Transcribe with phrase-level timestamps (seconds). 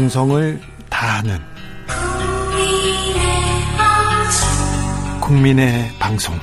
[0.00, 1.38] 정성을 다하는
[5.20, 6.34] 국민의 방송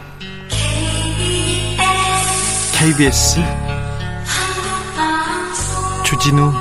[2.77, 3.39] KBS
[6.05, 6.51] 주진우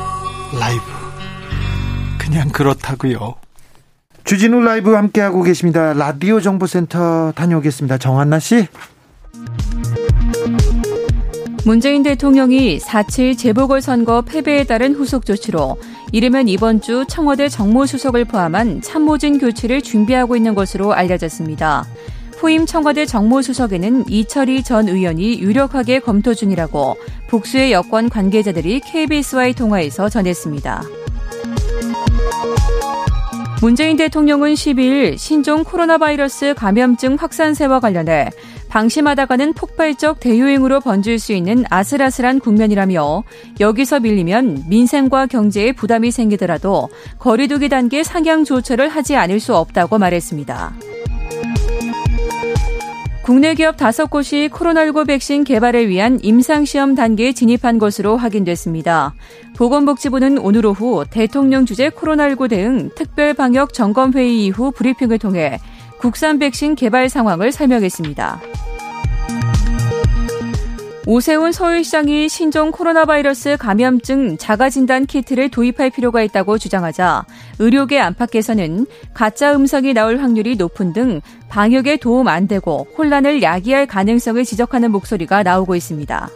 [0.58, 0.82] 라이브
[2.16, 3.34] 그냥 그렇다고요.
[4.24, 5.92] 주진우 라이브 함께하고 계십니다.
[5.92, 7.98] 라디오 정보센터 다녀오겠습니다.
[7.98, 8.66] 정한나 씨.
[11.66, 15.76] 문재인 대통령이 4.7 재보궐선거 패배에 따른 후속 조치로
[16.12, 21.86] 이르면 이번 주 청와대 정무수석을 포함한 참모진 교체를 준비하고 있는 것으로 알려졌습니다.
[22.36, 26.96] 후임 청와대 정무수석에는 이철희 전 의원이 유력하게 검토 중이라고
[27.28, 30.82] 복수의 여권 관계자들이 KBS와의 통화에서 전했습니다.
[33.62, 38.30] 문재인 대통령은 12일 신종 코로나 바이러스 감염증 확산세와 관련해
[38.76, 43.24] 방심하다가는 폭발적 대유행으로 번질 수 있는 아슬아슬한 국면이라며
[43.58, 50.74] 여기서 밀리면 민생과 경제에 부담이 생기더라도 거리두기 단계 상향 조처를 하지 않을 수 없다고 말했습니다.
[53.22, 59.14] 국내 기업 다섯 곳이 코로나19 백신 개발을 위한 임상시험 단계에 진입한 것으로 확인됐습니다.
[59.56, 65.58] 보건복지부는 오늘 오후 대통령 주재 코로나19 대응 특별방역 점검회의 이후 브리핑을 통해
[65.98, 68.40] 국산 백신 개발 상황을 설명했습니다.
[71.08, 77.24] 오세훈 서울시장이 신종 코로나 바이러스 감염증 자가진단 키트를 도입할 필요가 있다고 주장하자
[77.60, 84.44] 의료계 안팎에서는 가짜 음성이 나올 확률이 높은 등 방역에 도움 안 되고 혼란을 야기할 가능성을
[84.44, 86.28] 지적하는 목소리가 나오고 있습니다.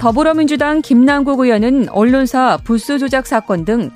[0.00, 3.92] 더불어민주당 김남국 의원은 언론사 부수 조작 사건 등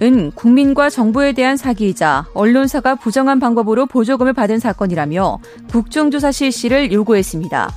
[0.00, 5.38] 은 국민과 정부에 대한 사기이자 언론사가 부정한 방법으로 보조금을 받은 사건이라며
[5.70, 7.70] 국정조사 실시를 요구했습니다.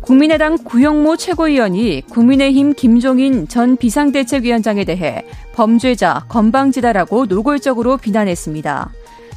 [0.00, 8.90] 국민의당 구영모 최고위원이 국민의힘 김종인 전 비상대책위원장에 대해 범죄자, 건방지다라고 노골적으로 비난했습니다.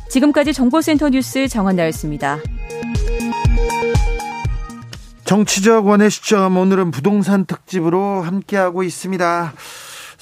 [0.10, 2.40] 지금까지 정보센터 뉴스 정한나였습니다.
[5.24, 9.54] 정치적 원의 시점 오늘은 부동산 특집으로 함께하고 있습니다.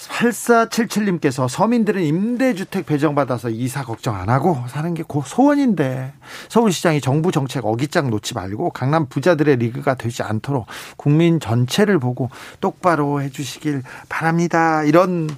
[0.09, 6.13] 8477님께서 서민들은 임대주택 배정받아서 이사 걱정 안 하고 사는 게 소원인데
[6.49, 13.21] 서울시장이 정부 정책 어깃장 놓지 말고 강남 부자들의 리그가 되지 않도록 국민 전체를 보고 똑바로
[13.21, 14.83] 해주시길 바랍니다.
[14.83, 15.29] 이런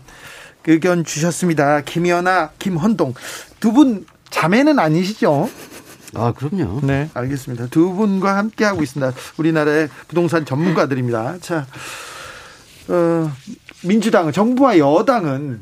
[0.67, 1.81] 의견 주셨습니다.
[1.81, 3.13] 김연아, 김헌동
[3.59, 5.49] 두 분 자매는 아니시죠?
[6.15, 6.81] 아, 그럼요.
[6.83, 7.67] 네, 알겠습니다.
[7.67, 9.13] 두 분과 함께하고 있습니다.
[9.37, 11.37] 우리나라의 부동산 전문가들입니다.
[11.39, 11.65] 자,
[12.90, 13.31] 어,
[13.84, 15.59] 민주당은 정부와 여당은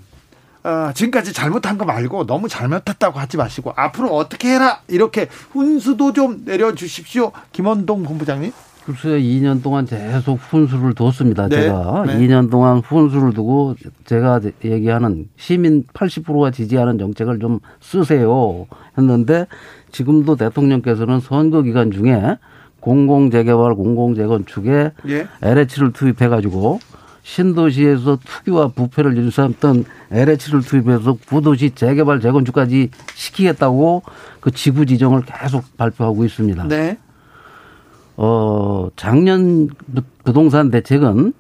[0.63, 6.43] 어, 지금까지 잘못한 거 말고 너무 잘못했다고 하지 마시고 앞으로 어떻게 해라 이렇게 훈수도 좀
[6.45, 7.31] 내려주십시오.
[7.51, 8.51] 김원동 본부장님.
[8.85, 11.47] 글쎄요, 2년 동안 계속 훈수를 뒀습니다.
[11.47, 12.17] 네, 제가 네.
[12.19, 13.75] 2년 동안 훈수를 두고
[14.05, 18.67] 제가 얘기하는 시민 80%가 지지하는 정책을 좀 쓰세요
[18.97, 19.47] 했는데
[19.91, 22.37] 지금도 대통령께서는 선거 기간 중에
[22.81, 25.27] 공공재개발, 공공재건축에 예.
[25.41, 26.79] LH를 투입해가지고
[27.23, 34.03] 신도시에서 투기와 부패를 일삼던 LH를 투입해서 구도시 재개발 재건축까지 시키겠다고
[34.41, 36.67] 그 지구 지정을 계속 발표하고 있습니다.
[36.67, 36.97] 네.
[38.17, 39.69] 어, 작년
[40.23, 41.33] 부동산 대책은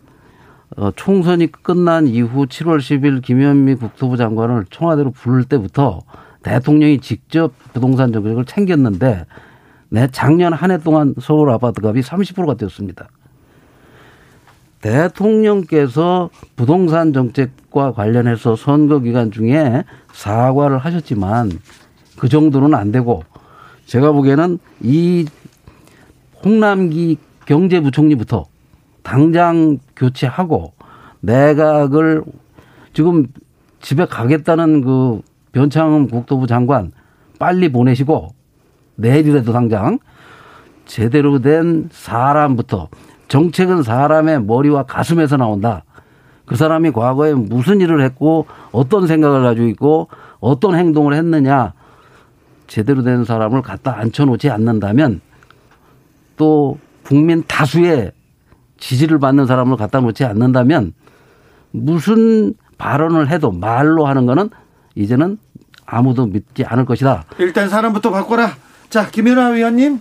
[0.77, 6.01] 어, 총선이 끝난 이후 7월 10일 김현미 국토부 장관을 청와대로 부를 때부터
[6.41, 9.25] 대통령이 직접 부동산 정책을 챙겼는데
[9.89, 13.07] 내 작년 한 해 동안 서울 아파트 값이 30%가 되었습니다.
[14.83, 21.51] 대통령께서 부동산 정책과 관련해서 선거 기간 중에 사과를 하셨지만
[22.17, 23.23] 그 정도는 안 되고
[23.85, 25.25] 제가 보기에는 이
[26.43, 28.45] 홍남기 경제부총리부터
[29.03, 30.73] 당장 교체하고
[31.21, 32.23] 내각을
[32.91, 33.27] 지금
[33.79, 35.21] 집에 가겠다는 그
[35.53, 36.91] 변창흠 국토부 장관
[37.39, 38.33] 빨리 보내시고
[38.95, 39.99] 내일이라도 당장
[40.85, 42.89] 제대로 된 사람부터
[43.33, 45.83] 정책은 사람의 머리와 가슴에서 나온다.
[46.45, 50.07] 그 사람이 과거에 무슨 일을 했고 어떤 생각을 가지고 있고
[50.39, 51.73] 어떤 행동을 했느냐
[52.67, 55.21] 제대로 된 사람을 갖다 앉혀놓지 않는다면
[56.37, 58.11] 또 국민 다수의
[58.77, 60.93] 지지를 받는 사람을 갖다 놓지 않는다면
[61.71, 64.51] 무슨 발언을 해도 말로 하는 거는
[64.93, 65.39] 이제는
[65.87, 67.23] 아무도 믿지 않을 것이다.
[67.39, 68.51] 일단 사람부터 바꿔라.
[68.91, 69.99] 자, 김연아 의원님.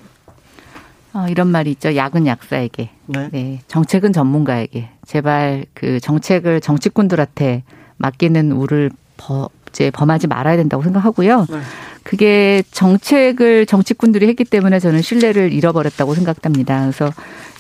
[1.15, 1.95] 어, 이런 말이 있죠.
[1.95, 2.91] 약은 약사에게.
[3.07, 3.29] 네.
[3.33, 3.61] 네.
[3.69, 4.89] 정책은 전문가에게.
[5.07, 7.65] 제발 그 정책을 정치꾼들한테
[7.99, 11.47] 맡기는 우를 버, 이제 범하지 말아야 된다고 생각하고요.
[11.51, 11.61] 네.
[12.03, 16.81] 그게 정책을 정치꾼들이 했기 때문에 저는 신뢰를 잃어버렸다고 생각합니다.
[16.81, 17.13] 그래서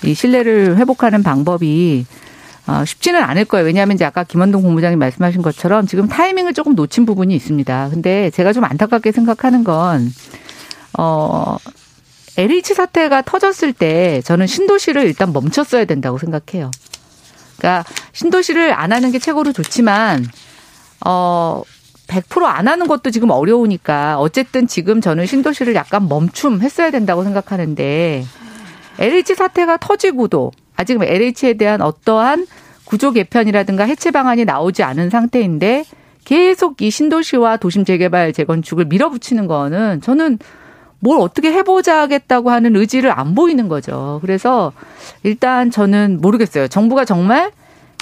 [0.04, 2.06] 이 신뢰를 회복하는 방법이
[2.66, 3.66] 어, 쉽지는 않을 거예요.
[3.66, 7.88] 왜냐하면 이제 아까 김원동 본부장님 말씀하신 것처럼 지금 타이밍을 조금 놓친 부분이 있습니다.
[7.90, 10.12] 근데 제가 좀 안타깝게 생각하는 건,
[10.96, 11.56] 어,
[12.38, 16.70] LH 사태가 터졌을 때 저는 신도시를 일단 멈췄어야 된다고 생각해요.
[17.58, 20.26] 그러니까 신도시를 안 하는 게 최고로 좋지만,
[21.04, 21.62] 어,
[22.06, 28.24] 100%안 하는 것도 지금 어려우니까 어쨌든 지금 저는 신도시를 약간 멈춤했어야 된다고 생각하는데
[28.98, 32.46] LH 사태가 터지고도 아직 LH에 대한 어떠한
[32.84, 35.84] 구조 개편이라든가 해체 방안이 나오지 않은 상태인데
[36.24, 40.38] 계속 이 신도시와 도심 재개발 재건축을 밀어붙이는 거는 저는
[41.02, 44.20] 뭘 어떻게 해보자 하겠다고 하는 의지를 안 보이는 거죠.
[44.22, 44.72] 그래서
[45.24, 46.68] 일단 저는 모르겠어요.
[46.68, 47.50] 정부가 정말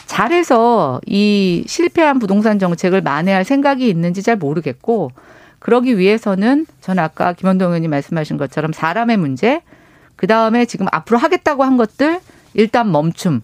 [0.05, 5.13] 잘해서 이 실패한 부동산 정책을 만회할 생각이 있는지 잘 모르겠고
[5.61, 9.63] 그러기 위해서는 저는 아까 김원동 의원님 말씀하신 것처럼 사람의 문제
[10.17, 12.21] 그 다음에 지금 앞으로 하겠다고 한 것들
[12.53, 13.41] 일단 멈춤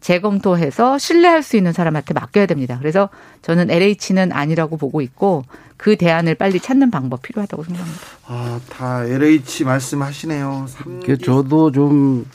[0.00, 2.76] 재검토해서 신뢰할 수 있는 사람한테 맡겨야 됩니다.
[2.78, 3.08] 그래서
[3.42, 5.44] 저는 LH는 아니라고 보고 있고
[5.76, 8.00] 그 대안을 빨리 찾는 방법 필요하다고 생각합니다.
[8.26, 10.66] 아, 다 LH 말씀하시네요.
[11.22, 12.26] 저도 좀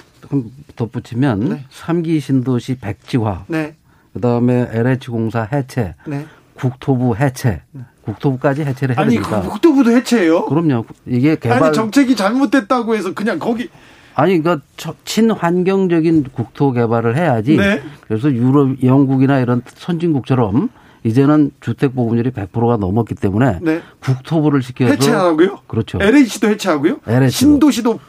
[0.76, 1.66] 덧붙이면 네.
[1.72, 3.76] 3기 신도시 백지화, 네.
[4.14, 6.26] 그다음에 LH공사 해체, 네.
[6.56, 7.82] 국토부 해체, 네.
[8.02, 9.38] 국토부까지 해체를 해야 됩니다.
[9.38, 10.46] 아니, 국토부도 해체해요?
[10.46, 10.86] 그럼요.
[11.06, 13.70] 이게 개발 아니 정책이 잘못됐다고 해서 그냥 거기
[14.16, 14.66] 아니 그러니까
[15.04, 17.58] 친환경적인 국토 개발을 해야지.
[17.58, 17.82] 네.
[18.08, 20.70] 그래서 유럽, 영국이나 이런 선진국처럼
[21.04, 23.82] 이제는 주택 보급률이 100%가 넘었기 때문에 네.
[24.00, 25.60] 국토부를 시켜서 해체하고요.
[25.68, 26.00] 그렇죠.
[26.02, 27.00] LH도 해체하고요.
[27.06, 27.30] LH도.
[27.30, 28.00] 신도시도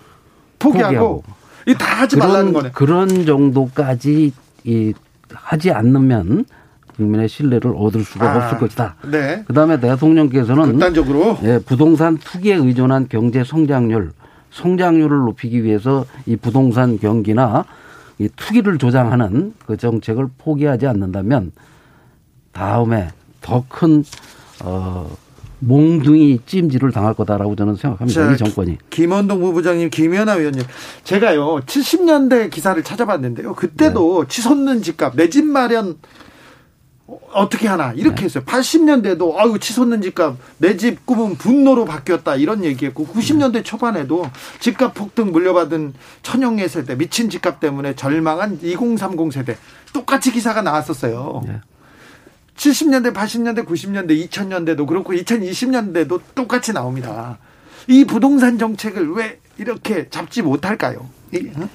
[0.58, 1.24] 포기하고, 포기하고.
[1.66, 2.70] 이다 하지 그런, 말라는 거네.
[2.72, 4.32] 그런 정도까지
[4.64, 4.94] 이
[5.34, 6.46] 하지 않으면
[6.96, 8.94] 국민의 신뢰를 얻을 수가 아, 없을 것이다.
[9.10, 9.44] 네.
[9.46, 14.12] 그다음에 대통령께서는 극단적으로 예, 부동산 투기에 의존한 경제 성장률,
[14.50, 17.64] 성장률을 높이기 위해서 이 부동산 경기나
[18.18, 21.52] 이 투기를 조장하는 그 정책을 포기하지 않는다면
[22.52, 23.08] 다음에
[23.42, 24.02] 더 큰
[24.64, 25.14] 어,
[25.58, 28.26] 몽둥이 찜질을 당할 거다라고 저는 생각합니다.
[28.26, 28.78] 자, 이 정권이.
[28.90, 30.62] 김원동 부부장님, 김연아 위원님.
[31.04, 33.54] 제가요, 70년대 기사를 찾아봤는데요.
[33.54, 34.28] 그때도 네.
[34.28, 35.96] 치솟는 집값, 내 집 마련
[37.32, 38.24] 어떻게 하나 이렇게 네.
[38.24, 38.42] 했어요.
[38.44, 45.30] 80년대도 아유 치솟는 집값 내 집 꿈은 분노로 바뀌었다 이런 얘기했고 90년대 초반에도 집값 폭등
[45.30, 49.56] 물려받은 천영예 세대 미친 집값 때문에 절망한 2030 세대
[49.92, 51.42] 똑같이 기사가 나왔었어요.
[51.46, 51.60] 네.
[52.56, 57.38] 70년대, 80년대, 90년대, 2000년대도 그렇고 2020년대도 똑같이 나옵니다.
[57.86, 61.06] 이 부동산 정책을 왜 이렇게 잡지 못할까요?
[61.32, 61.68] 이, 어?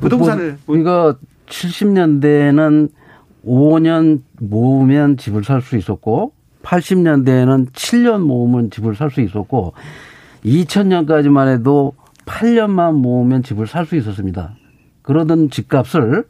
[0.00, 1.16] 부동산을 뭐, 우리가
[1.48, 2.90] 70년대는
[3.46, 9.74] 5년 모으면 집을 살 수 있었고 80년대에는 7년 모으면 집을 살 수 있었고
[10.44, 11.94] 2000년까지만 해도
[12.26, 14.54] 8년만 모으면 집을 살 수 있었습니다.
[15.02, 16.24] 그러던 집값을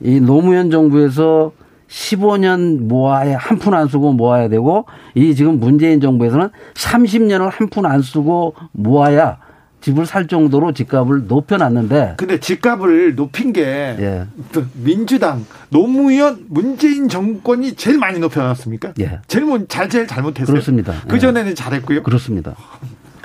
[0.00, 1.52] 이 노무현 정부에서
[1.88, 4.84] 15년 모아야 한 푼 안 쓰고 모아야 되고
[5.14, 9.38] 이 지금 문재인 정부에서는 30년을 한 푼 안 쓰고 모아야
[9.86, 12.14] 집을 살 정도로 집값을 높여놨는데.
[12.16, 14.26] 근데 집값을 높인 게 예.
[14.72, 18.94] 민주당 노무현 문재인 정권이 제일 많이 높여놨습니까?
[18.98, 19.20] 예.
[19.28, 20.52] 제일 잘 제일 잘못했어요.
[20.52, 20.92] 그렇습니다.
[21.06, 21.54] 그 전에는 예.
[21.54, 22.02] 잘했고요.
[22.02, 22.56] 그렇습니다.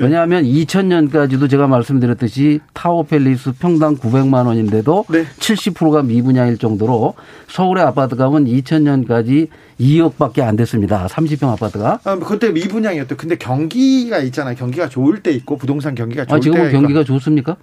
[0.02, 5.26] 왜냐하면 2000년까지도 제가 말씀드렸듯이 타워팰리스 평당 900만 원인데도 네.
[5.40, 7.14] 70%가 미분양일 정도로
[7.48, 9.48] 서울의 아파트 값은 2000년까지
[9.80, 11.08] 2억밖에 안 됐습니다.
[11.08, 12.00] 30평 아파트가.
[12.04, 13.16] 아, 그때 미분양이었대.
[13.16, 14.56] 근데 경기가 있잖아요.
[14.56, 17.58] 경기가 좋을 때 있고 부동산 경기가 좋을 아, 지금은 경기가 좋습니까?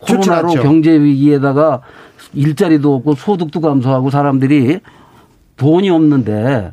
[0.00, 1.82] 코로나로 경제 위기에다가
[2.32, 4.80] 일자리도 없고 소득도 감소하고 사람들이
[5.56, 6.72] 돈이 없는데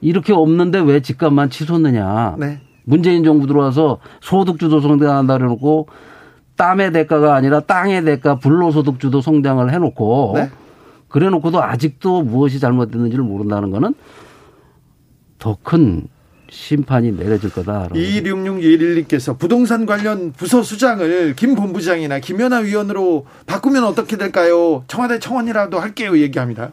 [0.00, 2.36] 이렇게 없는데 왜 집값만 치솟느냐.
[2.38, 2.60] 네.
[2.88, 5.88] 문재인 정부 들어와서 소득주도 성장한다 그래놓고
[6.56, 10.50] 땀의 대가가 아니라 땅의 대가 불로소득주도 성장을 해놓고 네.
[11.08, 13.94] 그래놓고도 아직도 무엇이 잘못됐는지를 모른다는 거는
[15.38, 16.08] 더 큰
[16.48, 17.88] 심판이 내려질 거다.
[17.88, 24.84] 2661님께서 부동산 관련 부서 수장을 김 본부장이나 김연아 위원으로 바꾸면 어떻게 될까요?
[24.86, 26.72] 청와대 청원이라도 할게요 얘기합니다.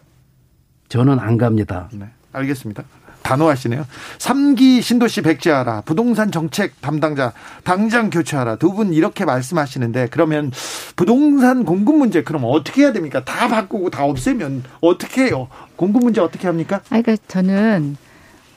[0.90, 1.90] 저는 안 갑니다.
[1.92, 2.84] 네, 알겠습니다.
[3.24, 3.86] 단호하시네요.
[4.20, 5.82] 3기 신도시 백지하라.
[5.82, 8.58] 부동산 정책 담당자 당장 교체하라.
[8.58, 10.52] 두 분 이렇게 말씀하시는데 그러면
[10.96, 13.24] 부동산 공급 문제 그럼 어떻게 해야 됩니까?
[13.24, 15.48] 다 바꾸고 다 없애면 어떻게 해요?
[15.76, 16.78] 공급 문제 어떻게 합니까?
[16.90, 17.98] 아, 그러니까 저는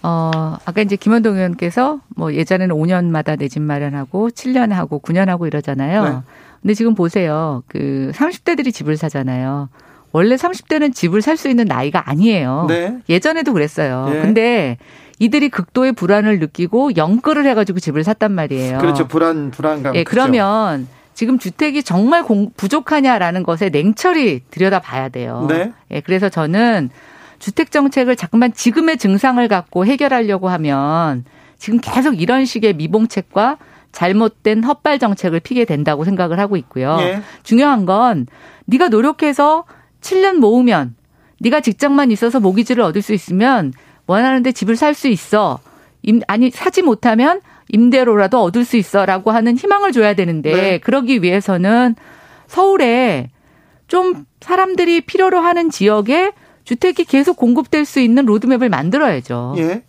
[0.02, 5.46] 어, 아까 이제 김원동 의원께서 뭐 예전에는 5년마다 내 집 마련하고 7년 하고 9년 하고
[5.46, 6.04] 이러잖아요.
[6.04, 6.16] 네.
[6.62, 7.62] 근데 지금 보세요.
[7.68, 9.68] 그 30대들이 집을 사잖아요.
[10.16, 12.64] 원래 30대는 집을 살 수 있는 나이가 아니에요.
[12.68, 12.96] 네.
[13.10, 14.08] 예전에도 그랬어요.
[14.10, 14.22] 네.
[14.22, 14.78] 근데
[15.18, 18.78] 이들이 극도의 불안을 느끼고 영끌을 해가지고 집을 샀단 말이에요.
[18.78, 19.06] 그렇죠.
[19.06, 19.94] 불안, 불안감.
[19.94, 25.44] 예, 그러면 지금 주택이 정말 공, 부족하냐라는 것에 냉철히 들여다봐야 돼요.
[25.50, 25.72] 네.
[25.90, 26.88] 예, 그래서 저는
[27.38, 31.26] 주택 정책을 자꾸만 지금의 증상을 갖고 해결하려고 하면
[31.58, 33.58] 지금 계속 이런 식의 미봉책과
[33.92, 36.96] 잘못된 헛발 정책을 피게 된다고 생각을 하고 있고요.
[36.96, 37.20] 네.
[37.42, 38.26] 중요한 건
[38.64, 39.64] 네가 노력해서
[40.06, 40.94] 7년 모으면
[41.40, 43.72] 네가 직장만 있어서 모기지를 얻을 수 있으면
[44.06, 45.58] 원하는데 집을 살 수 있어.
[46.02, 50.78] 임, 아니 사지 못하면 임대로라도 얻을 수 있어라고 하는 희망을 줘야 되는데 네.
[50.78, 51.96] 그러기 위해서는
[52.46, 53.30] 서울에
[53.88, 56.32] 좀 사람들이 필요로 하는 지역에
[56.64, 59.54] 주택이 계속 공급될 수 있는 로드맵을 만들어야죠.
[59.58, 59.82] 예.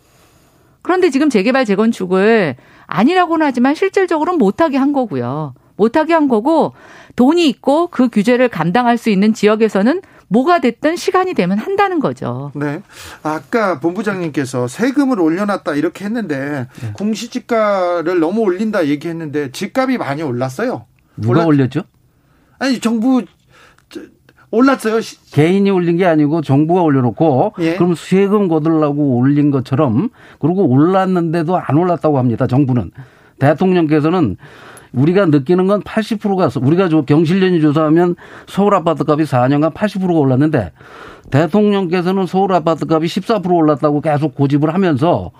[0.82, 2.56] 그런데 지금 재개발 재건축을
[2.86, 5.54] 아니라고는 하지만 실질적으로는 못하게 한 거고요.
[5.78, 6.74] 못하게 한 거고
[7.16, 12.52] 돈이 있고 그 규제를 감당할 수 있는 지역에서는 뭐가 됐든 시간이 되면 한다는 거죠.
[12.54, 12.82] 네.
[13.22, 16.92] 아까 본부장님께서 세금을 올려놨다 이렇게 했는데 네.
[16.92, 20.84] 공시지가를 너무 올린다 얘기했는데 집값이 많이 올랐어요.
[21.16, 21.46] 누가 올랐...
[21.46, 21.82] 올렸죠?
[22.58, 23.22] 아니 정부
[24.50, 25.00] 올랐어요.
[25.30, 27.76] 개인이 올린 게 아니고 정부가 올려놓고 예.
[27.76, 32.46] 그럼 세금 거들라고 올린 것처럼 그리고 올랐는데도 안 올랐다고 합니다.
[32.46, 32.90] 정부는
[33.38, 34.36] 대통령께서는
[34.92, 38.16] 우리가 느끼는 건 80%가 우리가 경실련이 조사하면
[38.46, 40.72] 서울 아파트 값이 4년간 80%가 올랐는데
[41.30, 45.30] 대통령께서는 서울 아파트 값이 14% 올랐다고 계속 고집을 하면서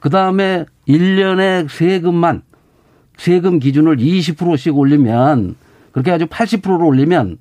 [0.00, 2.42] 그 다음에 1년에 세금만
[3.16, 5.56] 세금 기준을 20%씩 올리면
[5.92, 7.38] 그렇게 아주 80%로 올리면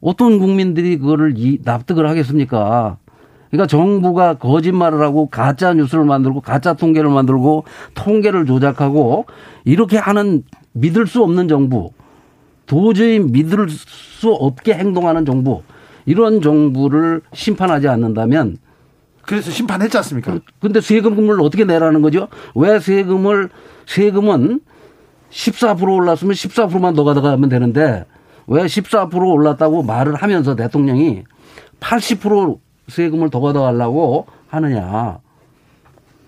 [0.00, 2.98] 어떤 국민들이 그거를 납득을 하겠습니까?
[3.54, 7.62] 그러니까 정부가 거짓말을 하고 가짜 뉴스를 만들고 가짜 통계를 만들고
[7.94, 9.26] 통계를 조작하고
[9.64, 10.42] 이렇게 하는
[10.72, 11.92] 믿을 수 없는 정부
[12.66, 15.62] 도저히 믿을 수 없게 행동하는 정부
[16.04, 18.56] 이런 정부를 심판하지 않는다면
[19.22, 20.40] 그래서 심판했지 않습니까?
[20.60, 22.26] 근데 세금을 어떻게 내라는 거죠?
[22.56, 23.50] 왜 세금을
[23.86, 24.62] 세금은
[25.30, 28.04] 14% 올랐으면 14%만 더 가져가면 되는데
[28.48, 31.22] 왜 14% 올랐다고 말을 하면서 대통령이
[31.78, 35.18] 80% 세금을 더 걷어가려고 하느냐.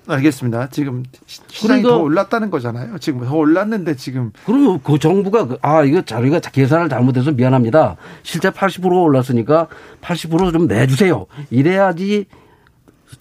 [0.09, 0.69] 알겠습니다.
[0.69, 2.99] 지금 시장이 더 올랐다는 거잖아요.
[2.99, 4.33] 지금 더 올랐는데 지금.
[4.45, 7.97] 그러면 그 정부가 그, 아 이거 자기가 계산을 잘못해서 미안합니다.
[8.23, 9.67] 실제 80%가 올랐으니까
[10.03, 11.27] 80%좀 내주세요.
[11.51, 12.27] 이래야지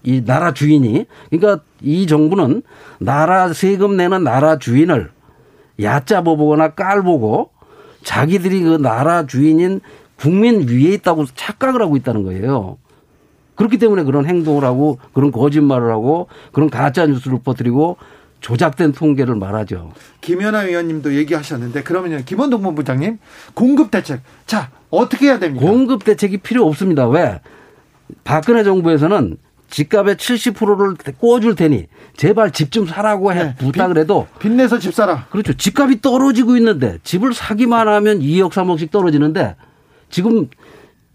[0.04, 2.62] 이 나라 주인이 그러니까 이 정부는
[2.98, 5.10] 나라 세금 내는 나라 주인을
[5.80, 7.50] 얕잡아 보거나 깔보고
[8.04, 9.80] 자기들이 그 나라 주인인
[10.16, 12.78] 국민 위에 있다고 착각을 하고 있다는 거예요.
[13.56, 17.96] 그렇기 때문에 그런 행동을 하고 그런 거짓말을 하고 그런 가짜 뉴스를 퍼뜨리고
[18.40, 19.92] 조작된 통계를 말하죠.
[20.20, 23.18] 김연아 의원님도 얘기하셨는데 그러면요 김원동 본부장님
[23.54, 25.64] 공급 대책 자 어떻게 해야 됩니까?
[25.66, 27.08] 공급 대책이 필요 없습니다.
[27.08, 27.40] 왜?
[28.24, 29.36] 박근혜 정부에서는
[29.68, 31.86] 집값의 70%를 꿔줄 테니
[32.16, 35.26] 제발 집 좀 사라고 해 네, 부탁을 해도 빚내서 집 사라.
[35.30, 35.54] 그렇죠.
[35.54, 39.56] 집값이 떨어지고 있는데 집을 사기만 하면 2억 3억씩 떨어지는데
[40.08, 40.48] 지금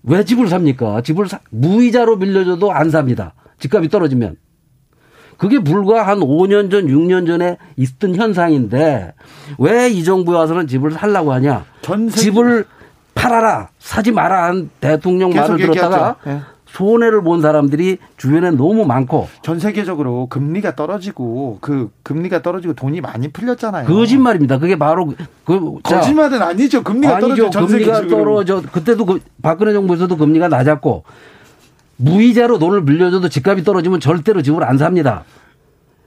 [0.03, 1.01] 왜 집을 삽니까?
[1.01, 3.33] 집을 사, 무이자로 빌려줘도 안 삽니다.
[3.59, 4.37] 집값이 떨어지면.
[5.37, 9.13] 그게 불과 한 5년 전, 6년 전에 있던 현상인데
[9.57, 11.65] 왜 이 정부에 와서는 집을 살라고 하냐?
[11.81, 12.19] 전세...
[12.21, 12.65] 집을
[13.15, 16.39] 팔아라, 사지 마라 한 대통령 말을 들었다가 네.
[16.73, 23.27] 손해를 본 사람들이 주변에 너무 많고 전 세계적으로 금리가 떨어지고 그 금리가 떨어지고 돈이 많이
[23.27, 23.87] 풀렸잖아요.
[23.87, 24.57] 거짓말입니다.
[24.57, 25.13] 그게 바로
[25.43, 26.81] 그 거짓말은 아니죠.
[26.83, 28.43] 금리가 떨어져 전 금리가 세계적으로.
[28.43, 31.03] 떨어져 그때도 그 박근혜 정부에서도 금리가 낮았고
[31.97, 35.25] 무이자로 돈을 빌려줘도 집값이 떨어지면 절대로 집을 안 삽니다.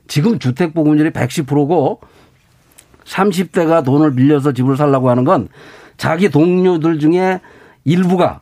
[0.08, 2.00] 지금 주택 보급률이 110%고
[3.04, 5.48] 30대가 돈을 빌려서 집을 살라고 하는 건
[5.98, 7.40] 자기 동료들 중에
[7.84, 8.40] 일부가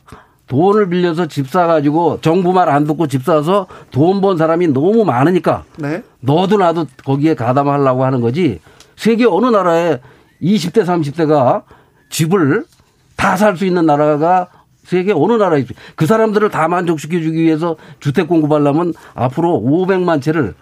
[0.53, 5.63] 돈을 빌려서 집 사가지고 정부 말 안 듣고 집 사서 돈 번 사람이 너무 많으니까
[5.77, 6.03] 네.
[6.19, 8.59] 너도 나도 거기에 가담하려고 하는 거지
[8.95, 9.99] 세계 어느 나라에
[10.41, 11.63] 20대 30대가
[12.09, 12.65] 집을
[13.15, 14.47] 다 살 수 있는 나라가
[14.83, 15.65] 세계 어느 나라에.
[15.95, 20.53] 그 사람들을 다 만족시켜 주기 위해서 주택 공급하려면 앞으로 500만 채를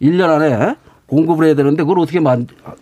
[0.00, 0.76] 1년 안에
[1.14, 2.20] 공급을 해야 되는데 그걸 어떻게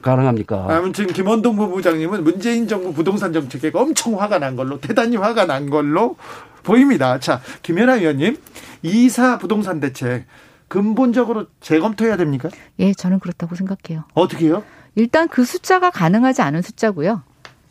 [0.00, 0.66] 가능합니까?
[0.70, 6.16] 아무튼 김원동 부부장님은 문재인 정부 부동산 정책에 엄청 화가 난 걸로 대단히 화가 난 걸로
[6.62, 7.18] 보입니다.
[7.18, 8.38] 자, 김연아 의원님,
[8.82, 10.24] 이사 부동산 대책
[10.68, 12.48] 근본적으로 재검토해야 됩니까?
[12.78, 14.04] 예, 저는 그렇다고 생각해요.
[14.14, 14.62] 어떻게요?
[14.94, 17.22] 일단 그 숫자가 가능하지 않은 숫자고요.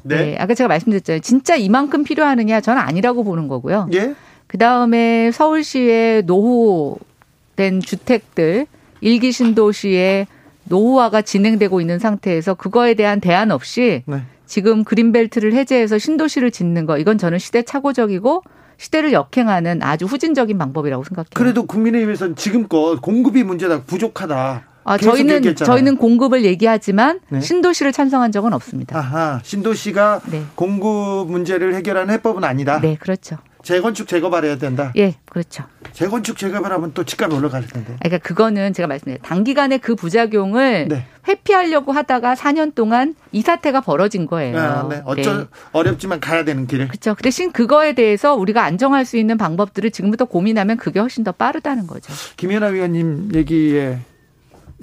[0.04, 0.16] 네.
[0.16, 0.38] 네.
[0.40, 1.22] 아까 제가 말씀드렸잖아요.
[1.22, 3.88] 진짜 이만큼 필요하느냐 저는 아니라고 보는 거고요.
[3.94, 4.14] 예.
[4.46, 8.68] 그 다음에 서울시의 노후된 주택들
[9.00, 10.28] 일기 신도시에
[10.72, 14.24] 노후화가 진행되고 있는 상태에서 그거에 대한 대안 없이 네.
[14.46, 18.44] 지금 그린벨트를 해제해서 신도시를 짓는 거 이건 저는 시대착오적이고
[18.78, 21.30] 시대를 역행하는 아주 후진적인 방법이라고 생각해요.
[21.36, 24.64] 그래도 국민의힘에서는 지금껏 공급이 문제다, 부족하다.
[24.84, 25.76] 아, 저희는 얘기했잖아요.
[25.76, 27.40] 저희는 공급을 얘기하지만 네.
[27.40, 28.98] 신도시를 찬성한 적은 없습니다.
[28.98, 30.42] 아하, 신도시가 네.
[30.56, 32.82] 공급 문제를 해결하는 해법은 아니다.
[32.82, 33.38] 네, 그렇죠.
[33.64, 34.92] 재건축 재개발 해야 된다.
[34.98, 35.64] 예, 그렇죠.
[35.94, 37.96] 재건축 재개발 하면 또 집값이 올라갈 텐데.
[38.00, 41.06] 그러니까 그거는 제가 말씀드린 단기간에 그 부작용을 네.
[41.28, 44.58] 회피하려고 하다가 4년 동안 이 사태가 벌어진 거예요.
[44.58, 45.02] 아, 네.
[45.06, 45.46] 어쩔 네.
[45.72, 46.88] 어렵지만 가야 되는 길.
[46.88, 47.16] 그렇죠.
[47.16, 51.88] 그 대신 그거에 대해서 우리가 안정할 수 있는 방법들을 지금부터 고민하면 그게 훨씬 더 빠르다는
[51.88, 52.12] 거죠.
[52.38, 54.00] 김연아 위원님 얘기에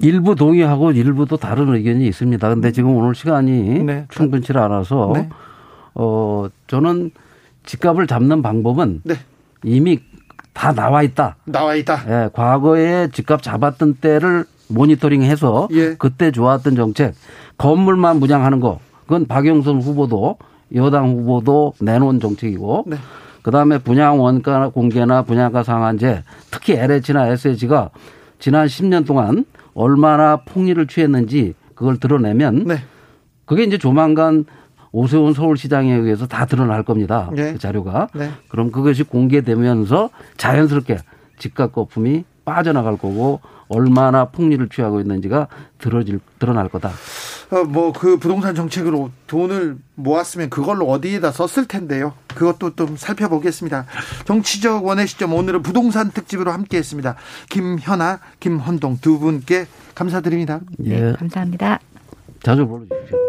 [0.01, 2.49] 일부 동의하고 일부도 다른 의견이 있습니다.
[2.49, 4.05] 근데 지금 오늘 시간이 네.
[4.09, 5.29] 충분치 않아서 네.
[5.93, 7.11] 어 저는
[7.65, 9.15] 집값을 잡는 방법은 네.
[9.63, 9.99] 이미
[10.53, 11.37] 다 나와 있다.
[11.45, 12.03] 나와 있다.
[12.07, 15.95] 예, 과거에 집값 잡았던 때를 모니터링해서 예.
[15.95, 17.13] 그때 좋았던 정책
[17.57, 20.37] 건물만 분양하는 거 그건 박영선 후보도
[20.75, 22.97] 여당 후보도 내놓은 정책이고 네.
[23.41, 27.89] 그다음에 분양 원가 공개나 분양가 상한제 특히 LH나 SH가
[28.37, 32.75] 지난 10년 동안 얼마나 폭리를 취했는지 그걸 드러내면 네.
[33.45, 34.45] 그게 이제 조만간
[34.91, 37.29] 오세훈 서울시장에 의해서 다 드러날 겁니다.
[37.33, 37.53] 네.
[37.53, 38.09] 그 자료가.
[38.13, 38.31] 네.
[38.49, 40.97] 그럼 그것이 공개되면서 자연스럽게
[41.37, 46.91] 집값 거품이 빠져나갈 거고 얼마나 폭리를 취하고 있는지가 드러질, 드러날 거다.
[47.51, 52.13] 어, 뭐그 부동산 정책으로 돈을 모았으면 그걸로 어디에다 썼을 텐데요.
[52.27, 53.85] 그것도 좀 살펴보겠습니다.
[54.25, 57.15] 정치적 원의 시점 오늘은 부동산 특집으로 함께했습니다.
[57.49, 60.61] 김현아, 김헌동 두 분께 감사드립니다.
[60.85, 61.79] 예, 네, 감사합니다.
[62.41, 63.28] 자주 불러주십시오.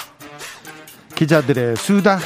[1.21, 2.19] 기자들의 수다.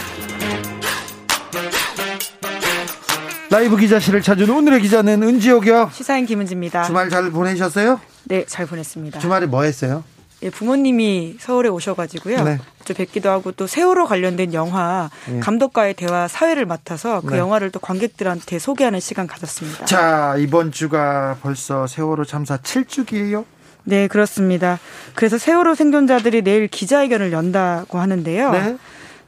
[3.49, 5.89] 라이브 기자실을 찾은 오늘의 기자는 은지옥이요.
[5.91, 6.83] 시사인 김은지입니다.
[6.83, 7.99] 주말 잘 보내셨어요?
[8.23, 9.19] 네, 잘 보냈습니다.
[9.19, 10.05] 주말에 뭐 했어요?
[10.43, 12.43] 예, 부모님이 서울에 오셔가지고요.
[12.45, 12.57] 네.
[12.85, 15.41] 저 뵙기도 하고 또 세월호 관련된 영화 네.
[15.41, 17.39] 감독과의 대화 사회를 맡아서 그 네.
[17.39, 19.85] 영화를 또 관객들한테 소개하는 시간 가졌습니다.
[19.85, 23.43] 자, 이번 주가 벌써 세월호 참사 7주기예요?
[23.85, 24.79] 네, 그렇습니다.
[25.13, 28.51] 그래서 세월호 생존자들이 내일 기자회견을 연다고 하는데요.
[28.51, 28.77] 네.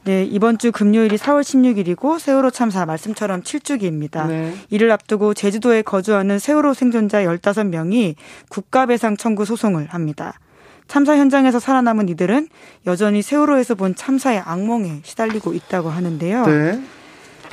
[0.04, 4.28] 네, 이번 주 금요일이 4월 16일이고 세월호 참사 말씀처럼 7주기입니다.
[4.28, 4.54] 네.
[4.70, 8.16] 이를 앞두고 제주도에 거주하는 세월호 생존자 15명이
[8.50, 10.40] 국가배상 청구 소송을 합니다.
[10.88, 12.48] 참사 현장에서 살아남은 이들은
[12.86, 16.46] 여전히 세월호에서 본 참사의 악몽에 시달리고 있다고 하는데요.
[16.46, 16.82] 네.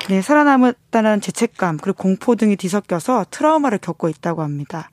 [0.09, 4.91] 네, 살아남았다는 죄책감 그리고 공포 등이 뒤섞여서 트라우마를 겪고 있다고 합니다.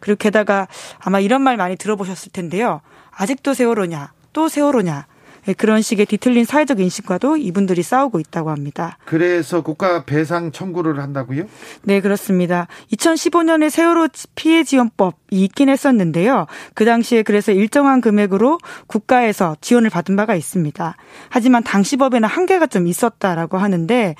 [0.00, 2.80] 그리고 게다가 아마 이런 말 많이 들어보셨을 텐데요.
[3.10, 5.06] 아직도 세월호냐, 또 세월호냐.
[5.48, 8.98] 예, 그런 식의 뒤틀린 사회적 인식과도 이분들이 싸우고 있다고 합니다.
[9.04, 11.44] 그래서 국가 배상 청구를 한다고요?
[11.82, 12.66] 네, 그렇습니다.
[12.92, 16.46] 2015년에 세월호 피해 지원법이 있긴 했었는데요.
[16.74, 20.96] 그 당시에 그래서 일정한 금액으로 국가에서 지원을 받은 바가 있습니다.
[21.28, 24.14] 하지만 당시 법에는 한계가 좀 있었다라고 하는데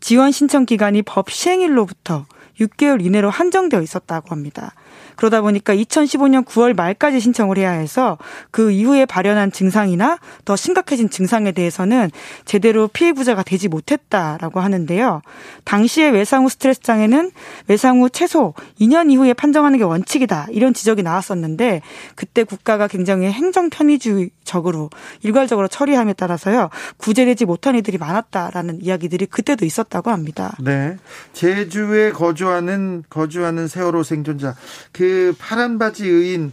[0.00, 2.26] 지원 신청 기간이 법 시행일로부터
[2.60, 4.74] 6개월 이내로 한정되어 있었다고 합니다.
[5.16, 8.16] 그러다 보니까 2015년 9월 말까지 신청을 해야 해서
[8.50, 12.10] 그 이후에 발현한 증상이나 더 심 각해진 증상에 대해서는
[12.44, 15.22] 제대로 피해 부자가 되지 못했다라고 하는데요.
[15.64, 17.30] 당시의 외상 후 스트레스 장애는
[17.68, 20.48] 외상 후 최소 2년 이후에 판정하는 게 원칙이다.
[20.50, 21.82] 이런 지적이 나왔었는데
[22.14, 24.90] 그때 국가가 굉장히 행정 편의주의적으로
[25.22, 26.70] 일괄적으로 처리함에 따라서요.
[26.96, 30.56] 구제되지 못한 이들이 많았다라는 이야기들이 그때도 있었다고 합니다.
[30.60, 30.96] 네.
[31.32, 34.54] 제주에 거주하는 거주하는 세월호 생존자
[34.92, 36.52] 그그 파란 바지 의인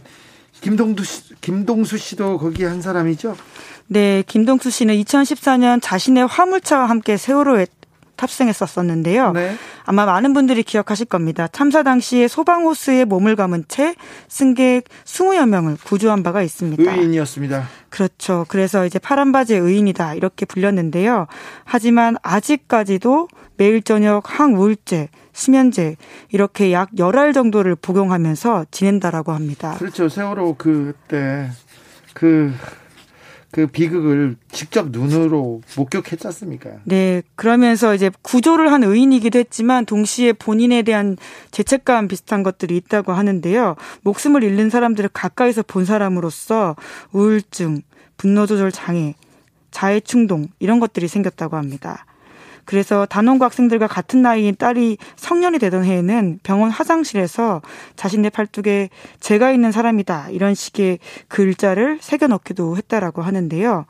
[0.60, 3.36] 김동수 씨, 김동수 씨도 거기 한 사람이죠?
[3.88, 7.66] 네, 김동수 씨는 2014년 자신의 화물차와 함께 세월호에
[8.16, 9.30] 탑승했었었는데요.
[9.30, 9.54] 네.
[9.84, 11.46] 아마 많은 분들이 기억하실 겁니다.
[11.46, 13.94] 참사 당시에 소방호스에 몸을 감은 채
[14.26, 16.82] 승객 20여 명을 구조한 바가 있습니다.
[16.94, 17.68] 의인이었습니다.
[17.90, 18.44] 그렇죠.
[18.48, 21.28] 그래서 이제 파란 바지의 의인이다 이렇게 불렸는데요.
[21.64, 25.94] 하지만 아직까지도 매일 저녁 항우울제 수면제
[26.30, 29.76] 이렇게 약 열 알 정도를 복용하면서 지낸다라고 합니다.
[29.78, 30.08] 그렇죠.
[30.08, 31.50] 세월호 그때
[32.14, 32.52] 그,
[33.50, 36.70] 그 비극을 직접 눈으로 목격했지 않습니까?
[36.84, 37.22] 네.
[37.34, 41.16] 그러면서 이제 구조를 한 의인이기도 했지만 동시에 본인에 대한
[41.50, 43.76] 죄책감 비슷한 것들이 있다고 하는데요.
[44.02, 46.76] 목숨을 잃는 사람들을 가까이서 본 사람으로서
[47.12, 47.80] 우울증,
[48.18, 49.14] 분노 조절 장애,
[49.70, 52.04] 자해 충동 이런 것들이 생겼다고 합니다.
[52.68, 57.62] 그래서 단원고 학생들과 같은 나이인 딸이 성년이 되던 해에는 병원 화장실에서
[57.96, 63.86] 자신의 팔뚝에 죄가 있는 사람이다 이런 식의 글자를 새겨 넣기도 했다라고 하는데요.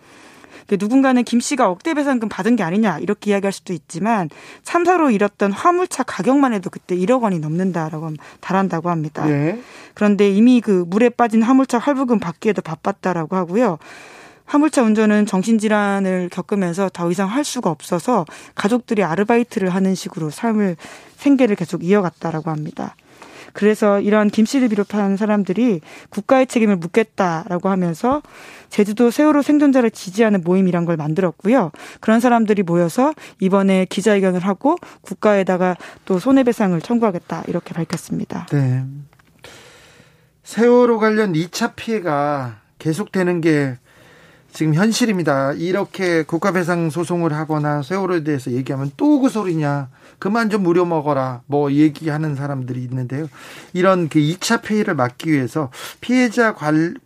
[0.70, 4.30] 누군가는 김 씨가 억대 배상금 받은 게 아니냐 이렇게 이야기할 수도 있지만
[4.62, 9.26] 참사로 잃었던 화물차 가격만 해도 그때 1억 원이 넘는다라고 달한다고 합니다.
[9.26, 9.60] 네.
[9.94, 13.78] 그런데 이미 그 물에 빠진 화물차 할부금 받기에도 바빴다라고 하고요.
[14.48, 20.76] 화물차 운전은 정신질환을 겪으면서 더 이상 할 수가 없어서 가족들이 아르바이트를 하는 식으로 삶을
[21.16, 22.96] 생계를 계속 이어갔다라고 합니다.
[23.52, 25.80] 그래서 이러한 김 씨를 비롯한 사람들이
[26.10, 28.22] 국가의 책임을 묻겠다라고 하면서
[28.70, 31.70] 제주도 세월호 생존자를 지지하는 모임이란 걸 만들었고요.
[32.00, 38.46] 그런 사람들이 모여서 이번에 기자회견을 하고 국가에다가 또 손해배상을 청구하겠다 이렇게 밝혔습니다.
[38.52, 38.84] 네.
[40.44, 43.76] 세월호 관련 2차 피해가 계속되는 게
[44.52, 45.52] 지금 현실입니다.
[45.52, 49.88] 이렇게 국가배상 소송을 하거나 세월호에 대해서 얘기하면 또 그 소리냐.
[50.18, 51.42] 그만 좀 무료 먹어라.
[51.46, 53.28] 뭐 얘기하는 사람들이 있는데요.
[53.72, 56.96] 이런 그 2차 피해를 막기 위해서 피해자 관,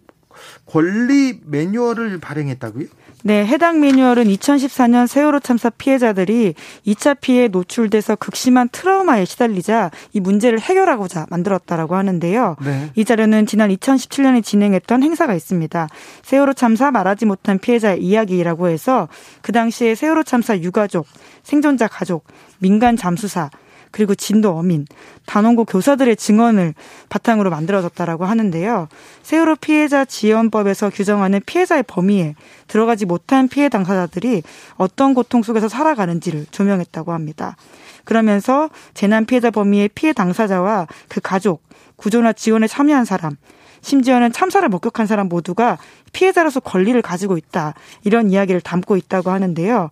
[0.67, 2.87] 권리 매뉴얼을 발행했다고요?
[3.25, 6.55] 네, 해당 매뉴얼은 2014년 세월호 참사 피해자들이
[6.87, 12.57] 2차 피해에 노출돼서 극심한 트라우마에 시달리자 이 문제를 해결하고자 만들었다라고 하는데요.
[12.65, 12.91] 네.
[12.97, 15.89] 이 자료는 지난 2017년에 진행했던 행사가 있습니다.
[16.23, 19.09] 세월호 참사 말하지 못한 피해자의 이야기라고 해서
[19.41, 21.07] 그 당시에 세월호 참사 유가족,
[21.45, 22.25] 생존자 가족,
[22.59, 23.51] 민간 잠수사,
[23.93, 24.87] 그리고 진도 어민,
[25.27, 26.75] 단원고 교사들의 증언을
[27.09, 28.89] 바탕으로 만들어졌다라고 하는데요.
[29.23, 32.35] 세월호 피해자 지원법에서 규정하는 피해자의 범위에
[32.67, 34.43] 들어가지 못한 피해 당사자들이
[34.77, 37.57] 어떤 고통 속에서 살아가는지를 조명했다고 합니다.
[38.05, 41.63] 그러면서 재난 피해자 범위의 피해 당사자와 그 가족,
[41.97, 43.37] 구조나 지원에 참여한 사람,
[43.83, 45.79] 심지어는 참사를 목격한 사람 모두가
[46.13, 47.75] 피해자로서 권리를 가지고 있다.
[48.05, 49.91] 이런 이야기를 담고 있다고 하는데요.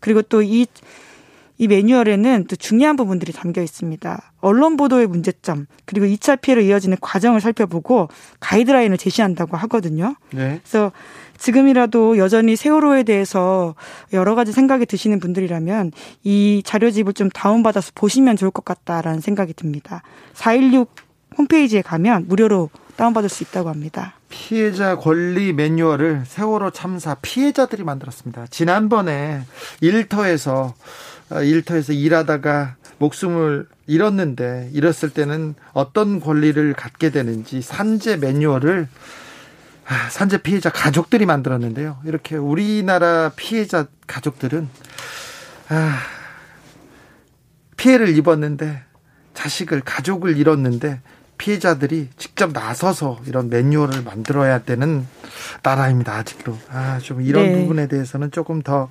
[0.00, 0.66] 그리고 또 이
[1.58, 4.32] 이 매뉴얼에는 또 중요한 부분들이 담겨 있습니다.
[4.40, 8.08] 언론 보도의 문제점, 그리고 2차 피해로 이어지는 과정을 살펴보고
[8.40, 10.14] 가이드라인을 제시한다고 하거든요.
[10.30, 10.60] 네.
[10.62, 10.92] 그래서
[11.36, 13.74] 지금이라도 여전히 세월호에 대해서
[14.12, 15.92] 여러 가지 생각이 드시는 분들이라면
[16.24, 20.02] 이 자료집을 좀 다운받아서 보시면 좋을 것 같다라는 생각이 듭니다.
[20.34, 20.88] 416
[21.36, 24.14] 홈페이지에 가면 무료로 다운받을 수 있다고 합니다.
[24.28, 28.46] 피해자 권리 매뉴얼을 세월호 참사 피해자들이 만들었습니다.
[28.48, 29.42] 지난번에
[29.80, 30.74] 일터에서 어,
[31.30, 38.88] 일터에서 일하다가 목숨을 잃었는데 잃었을 때는 어떤 권리를 갖게 되는지 산재 매뉴얼을
[39.86, 41.98] 아, 산재 피해자 가족들이 만들었는데요.
[42.04, 44.68] 이렇게 우리나라 피해자 가족들은
[45.70, 45.98] 아,
[47.76, 48.82] 피해를 입었는데
[49.34, 51.00] 자식을 가족을 잃었는데
[51.38, 55.06] 피해자들이 직접 나서서 이런 매뉴얼을 만들어야 되는
[55.62, 56.12] 나라입니다.
[56.14, 57.60] 아직도 아 좀 이런 네.
[57.60, 58.90] 부분에 대해서는 조금 더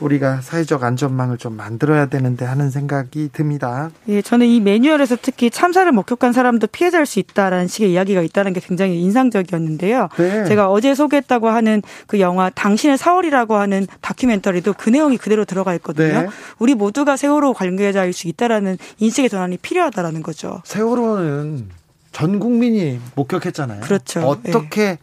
[0.00, 3.90] 우리가 사회적 안전망을 좀 만들어야 되는데 하는 생각이 듭니다.
[4.08, 8.60] 예, 저는 이 매뉴얼에서 특히 참사를 목격한 사람도 피해자일 수 있다라는 식의 이야기가 있다는 게
[8.60, 10.08] 굉장히 인상적이었는데요.
[10.16, 10.44] 네.
[10.46, 16.22] 제가 어제 소개했다고 하는 그 영화 당신의 4월이라고 하는 다큐멘터리도 그 내용이 그대로 들어가 있거든요.
[16.22, 16.28] 네.
[16.58, 20.62] 우리 모두가 세월호 관계자일 수 있다라는 인식의 전환이 필요하다라는 거죠.
[20.64, 21.68] 세월호는
[22.12, 23.82] 전 국민이 목격했잖아요.
[23.82, 24.20] 그렇죠.
[24.20, 24.98] 어떻게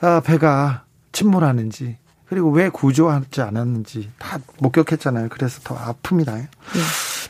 [0.00, 0.20] 네.
[0.24, 1.96] 배가 침몰하는지
[2.30, 5.28] 그리고 왜 구조하지 않았는지 다 목격했잖아요.
[5.30, 6.36] 그래서 더 아픕니다.
[6.36, 6.48] 네.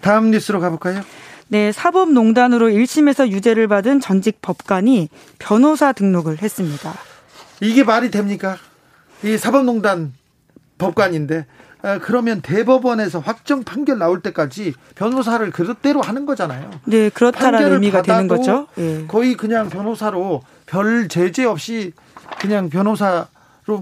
[0.03, 1.01] 다음 뉴스로 가볼까요?
[1.49, 5.09] 네, 사법농단으로 1심에서 유죄를 받은 전직 법관이
[5.39, 6.95] 변호사 등록을 했습니다.
[7.61, 8.59] 이게 말이 됩니까?
[9.25, 10.13] 이 사법농단
[10.77, 11.47] 법관인데
[11.83, 16.71] 아, 그러면 대법원에서 확정 판결 나올 때까지 변호사를 그릇대로 하는 거잖아요.
[16.85, 18.67] 네, 그렇다는 의미가 되는 거죠.
[18.75, 19.07] 네.
[19.09, 21.95] 거의 그냥 변호사로 별 제재 없이
[22.39, 23.29] 그냥 변호사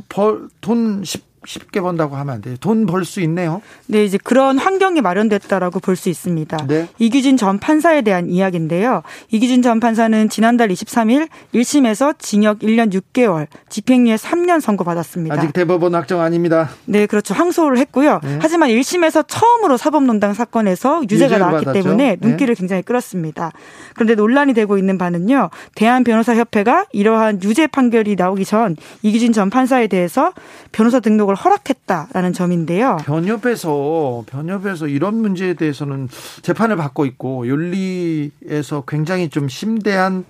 [0.09, 1.05] 벌돈
[1.47, 2.57] 쉽게 번다고 하면 안 돼요.
[2.61, 3.63] 돈 벌 수 있네요.
[3.87, 6.67] 네, 이제 그런 환경이 마련됐다라고 볼 수 있습니다.
[6.67, 6.89] 네.
[6.99, 9.03] 이규진 전 판사에 대한 이야기인데요.
[9.31, 15.35] 이규진 전 판사는 지난달 23일 1심에서 징역 1년 6개월, 집행유예 3년 선고받았습니다.
[15.35, 16.71] 아직 대법원 확정 아닙니다.
[16.85, 17.35] 네, 그렇죠.
[17.35, 18.21] 항소를 했고요.
[18.23, 18.39] 네.
[18.41, 21.83] 하지만 1심에서 처음으로 사법농단 사건에서 유죄가 나왔기 받았죠.
[21.83, 22.17] 때문에 네.
[22.21, 22.59] 눈길을 네.
[22.59, 23.53] 굉장히 끌었습니다.
[23.95, 25.51] 그런데 논란이 되고 있는 바는요.
[25.75, 30.33] 대한변호사협회가 이러한 유죄 판결이 나오기 전 이규진 전 판사에 대해서
[30.73, 32.99] 변호사 등록 을 허락했다라는 점인데요.
[33.05, 36.09] 변협에서 변협에서 이런 문제에 대해서는
[36.43, 40.25] 재판을 받고 있고 윤리에서 굉장히 좀 심대한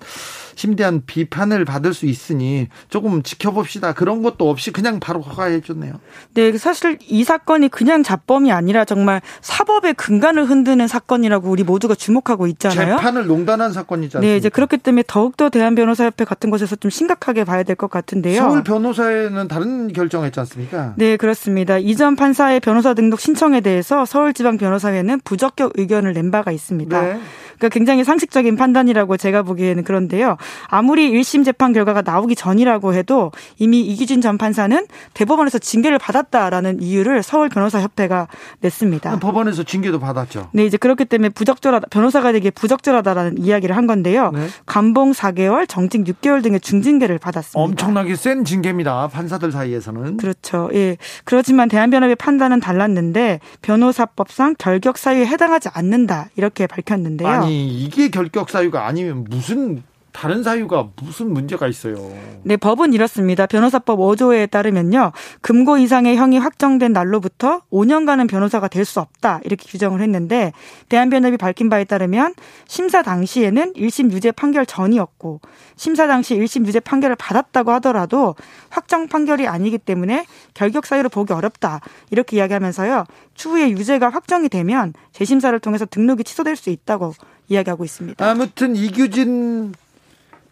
[0.58, 3.92] 심대한 비판을 받을 수 있으니 조금 지켜봅시다.
[3.94, 5.92] 그런 것도 없이 그냥 바로 허가해 줬네요.
[6.34, 12.48] 네, 사실 이 사건이 그냥 자범이 아니라 정말 사법의 근간을 흔드는 사건이라고 우리 모두가 주목하고
[12.48, 12.96] 있잖아요.
[12.96, 14.28] 재판을 농단한 사건이잖아요.
[14.28, 18.40] 네, 이제 그렇기 때문에 더욱더 대한변호사협회 같은 곳에서 좀 심각하게 봐야 될 것 같은데요.
[18.40, 20.94] 서울 변호사회는 다른 결정했지 않습니까?
[20.96, 21.78] 네, 그렇습니다.
[21.78, 27.00] 이전 판사의 변호사 등록 신청에 대해서 서울지방변호사회는 부적격 의견을 낸 바가 있습니다.
[27.00, 27.20] 네.
[27.58, 30.36] 그러니까 굉장히 상식적인 판단이라고 제가 보기에는 그런데요.
[30.68, 37.22] 아무리 1심 재판 결과가 나오기 전이라고 해도 이미 이기준 전 판사는 대법원에서 징계를 받았다라는 이유를
[37.22, 38.28] 서울 변호사 협회가
[38.60, 39.10] 냈습니다.
[39.10, 40.50] 아, 법원에서 징계도 받았죠.
[40.52, 44.30] 네, 이제 그렇기 때문에 부적절하다 변호사가 되게 부적절하다라는 이야기를 한 건데요.
[44.32, 44.46] 네.
[44.66, 47.60] 감봉 4개월, 정직 6개월 등의 중징계를 받았습니다.
[47.60, 49.08] 엄청나게 센 징계입니다.
[49.08, 50.16] 판사들 사이에서는.
[50.18, 50.70] 그렇죠.
[50.74, 50.96] 예.
[51.24, 57.28] 그렇지만 대한변협의 판단은 달랐는데 변호사법상 결격 사유에 해당하지 않는다 이렇게 밝혔는데요.
[57.48, 61.96] 아니 이게 결격 사유가 아니면 무슨 다른 사유가 무슨 문제가 있어요?
[62.42, 63.46] 네, 법은 이렇습니다.
[63.46, 65.12] 변호사법 5조에 따르면요.
[65.40, 69.40] 금고 이상의 형이 확정된 날로부터 5년간은 변호사가 될 수 없다.
[69.44, 70.52] 이렇게 규정을 했는데
[70.88, 72.34] 대한변협이 밝힌 바에 따르면
[72.66, 75.42] 심사 당시에는 1심 유죄 판결 전이었고
[75.76, 78.34] 심사 당시 1심 유죄 판결을 받았다고 하더라도
[78.70, 81.80] 확정 판결이 아니기 때문에 결격 사유를 보기 어렵다.
[82.10, 83.04] 이렇게 이야기하면서요.
[83.34, 87.12] 추후에 유죄가 확정이 되면 재심사를 통해서 등록이 취소될 수 있다고
[87.48, 88.26] 이야기하고 있습니다.
[88.26, 89.74] 아무튼 이규진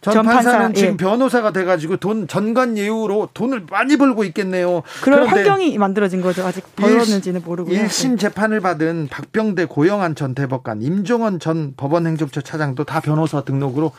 [0.01, 0.97] 전, 판사는 지금 예.
[0.97, 4.83] 변호사가 돼가지고 돈 전관 예우로 돈을 많이 벌고 있겠네요.
[5.03, 6.47] 그런 환경이 만들어진 거죠.
[6.47, 7.77] 아직 벌었는지는 모르고요.
[7.77, 13.93] 1심 재판을 받은 박병대 고영한 전 대법관, 임종원 전 법원행정처 차장도 다 변호사 등록으로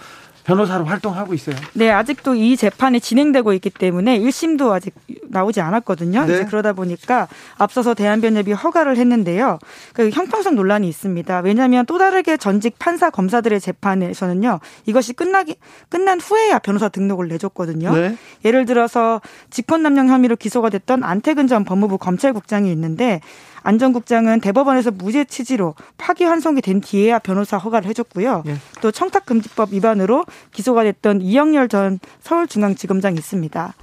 [0.48, 1.58] 변호사로 활동하고 있어요.
[1.74, 4.96] 네, 아직도 이 재판이 진행되고 있기 때문에 1심도 아직
[5.28, 6.26] 나오지 않았거든요.
[6.26, 6.34] 네.
[6.34, 9.60] 이제 그러다 보니까 앞서서 대한변협이 허가를 했는데요.
[9.94, 11.40] 그 형평성 논란이 있습니다.
[11.40, 14.62] 왜냐하면 또 다르게 전직 판사 검사들의 재판에서는요.
[14.86, 15.58] 이것이 끝나기
[15.90, 17.94] 끝난 후에야 변호사 등록을 내줬거든요.
[17.94, 18.16] 네.
[18.46, 23.20] 예를 들어서 직권남용 혐의로 기소가 됐던 안태근 전 법무부 검찰국장이 있는데
[23.64, 28.44] 안전국장은 대법원에서 무죄 취지로 파기환송이 된 뒤에야 변호사 허가를 해줬고요.
[28.48, 28.58] 예.
[28.82, 33.74] 또 청탁금지법 위반으로 기소가 됐던 이영렬 전 서울중앙지검장이 있습니다.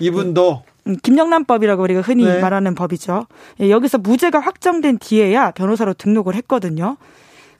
[0.00, 2.40] 이분도 음, 김영란법이라고 우리가 흔히 네.
[2.40, 3.26] 말하는 법이죠.
[3.60, 6.96] 예, 여기서 무죄가 확정된 뒤에야 변호사로 등록을 했거든요.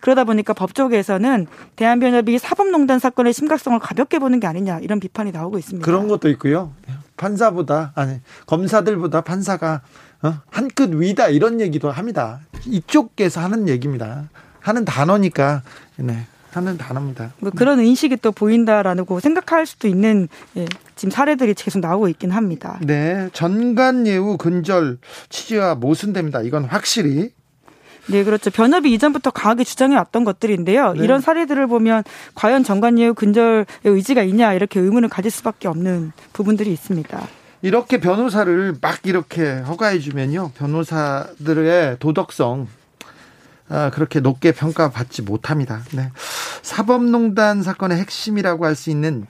[0.01, 1.47] 그러다 보니까 법조계에서는
[1.77, 5.83] 대한변협이 사법농단 사건의 심각성을 가볍게 보는 게 아니냐 이런 비판이 나오고 있습니다.
[5.83, 6.73] 그런 것도 있고요.
[7.17, 9.81] 판사보다 아니 검사들보다 판사가
[10.25, 10.41] 어?
[10.51, 12.41] 한끗 위다 이런 얘기도 합니다.
[12.67, 14.29] 이쪽에서 하는 얘기입니다.
[14.61, 15.63] 하는 단어니까
[15.97, 16.27] 네.
[16.51, 17.33] 하는 단어입니다.
[17.41, 22.79] 뭐 그런 인식이 또 보인다라고 생각할 수도 있는 예, 지금 사례들이 계속 나오고 있긴 합니다.
[22.81, 26.43] 네, 전관 예우 근절 취지와 모순됩니다.
[26.43, 27.31] 이건 확실히
[28.07, 28.51] 네, 그렇죠.
[28.51, 30.93] 변협이 이전부터 강하게 주장해 왔던 것들인데요.
[30.93, 31.05] 네.
[31.05, 37.27] 이런 사례들을 보면 과연 정관예우 근절의 의지가 있냐 이렇게 의문을 가질 수밖에 없는 부분들이 있습니다.
[37.65, 40.51] 이렇게 변호사를 막 이렇게 허가해 주면요.
[40.55, 42.69] 변호사들의 도덕성
[43.71, 45.81] 아, 그렇게 높게 평가받지 못합니다.
[45.95, 46.11] 네.
[46.61, 49.27] 사법농단 사건의 핵심이라고 할 수 있는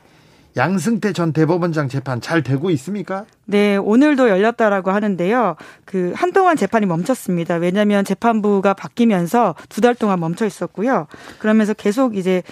[0.56, 3.24] 양승태 전 대법원장 재판 잘 되고 있습니까?
[3.44, 5.54] 네, 오늘도 열렸다라고 하는데요.
[5.84, 7.54] 그 한동안 재판이 멈췄습니다.
[7.56, 11.06] 왜냐하면 재판부가 바뀌면서 두 달 동안 멈춰 있었고요.
[11.38, 12.42] 그러면서 계속 이제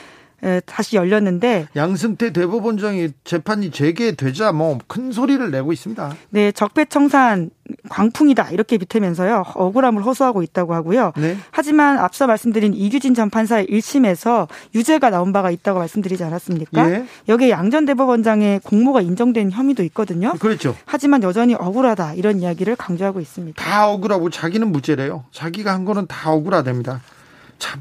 [0.67, 6.15] 다시 열렸는데 양승태 대법원장이 재판이 재개되자 뭐 큰 소리를 내고 있습니다.
[6.31, 7.51] 네, 적폐청산
[7.89, 11.13] 광풍이다 이렇게 비태면서요 억울함을 호소하고 있다고 하고요.
[11.17, 11.37] 네.
[11.51, 16.91] 하지만 앞서 말씀드린 이규진 전 판사의 1심에서 유죄가 나온 바가 있다고 말씀드리지 않았습니까?
[16.91, 17.07] 예.
[17.29, 20.33] 여기에 양전 대법원장의 공모가 인정된 혐의도 있거든요.
[20.41, 20.77] 그렇죠.
[20.85, 23.63] 하지만 여전히 억울하다 이런 이야기를 강조하고 있습니다.
[23.63, 25.25] 다 억울하고 자기는 무죄래요.
[25.31, 27.01] 자기가 한 거는 다 억울하답니다.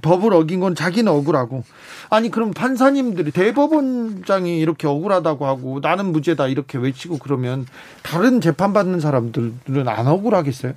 [0.02, 1.64] 법을 어긴 건 자기는 억울하고
[2.10, 7.66] 아니 그럼 판사님들이 대법원장이 이렇게 억울하다고 하고 나는 무죄다 이렇게 외치고 그러면
[8.04, 10.74] 다른 재판 받는 사람들은 안 억울하겠어요?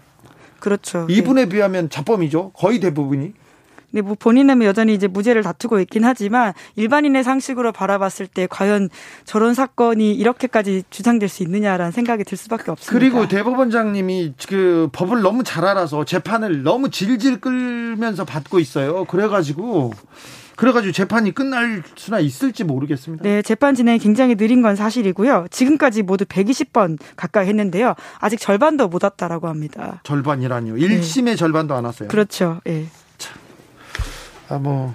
[0.61, 1.07] 그렇죠.
[1.11, 1.49] 이분에 네.
[1.51, 2.53] 비하면 자범이죠.
[2.53, 3.35] 거의 대부분이.
[3.94, 8.88] 네, 뭐 본인은 여전히 이제 무죄를 다투고 있긴 하지만 일반인의 상식으로 바라봤을 때 과연
[9.24, 12.92] 저런 사건이 이렇게까지 주장될 수 있느냐라는 생각이 들 수밖에 없습니다.
[12.92, 19.04] 그리고 대법원장님이 그 법을 너무 잘 알아서 재판을 너무 질질 끌면서 받고 있어요.
[19.04, 19.92] 그래가지고
[20.57, 23.22] 그래가지고 재판이 끝날 수나 있을지 모르겠습니다.
[23.22, 25.46] 네, 재판 진행이 굉장히 느린 건 사실이고요.
[25.52, 27.94] 지금까지 모두 120번 가까이 했는데요.
[28.18, 30.00] 아직 절반도 못 왔다라고 합니다.
[30.02, 30.74] 절반이라니요.
[30.74, 31.37] 1심의 네.
[31.37, 32.09] 절반도 안 왔어요.
[32.09, 32.61] 그렇죠.
[32.66, 32.72] 예.
[32.72, 32.87] 네.
[34.48, 34.94] 아, 뭐,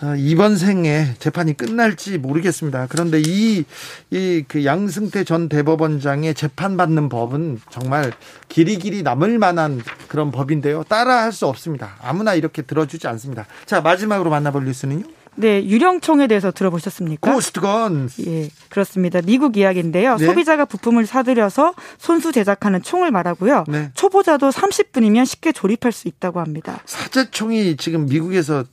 [0.00, 2.86] 아, 이번 생에 재판이 끝날지 모르겠습니다.
[2.88, 3.64] 그런데 이,
[4.10, 8.12] 이, 그 양승태 전 대법원장의 재판받는 법은 정말
[8.48, 10.84] 길이 길이 남을 만한 그런 법인데요.
[10.84, 11.96] 따라 할 수 없습니다.
[12.02, 13.46] 아무나 이렇게 들어주지 않습니다.
[13.64, 15.04] 자, 마지막으로 만나볼 뉴스는요?
[15.34, 17.32] 네, 유령총에 대해서 들어보셨습니까?
[17.32, 18.10] 고스트건.
[18.26, 19.20] 예, 그렇습니다.
[19.22, 20.16] 미국 이야기인데요.
[20.16, 20.26] 네.
[20.26, 23.64] 소비자가 부품을 사들여서 손수 제작하는 총을 말하고요.
[23.68, 23.90] 네.
[23.94, 26.80] 초보자도 30분이면 쉽게 조립할 수 있다고 합니다.
[26.84, 28.64] 사제총이 지금 미국에서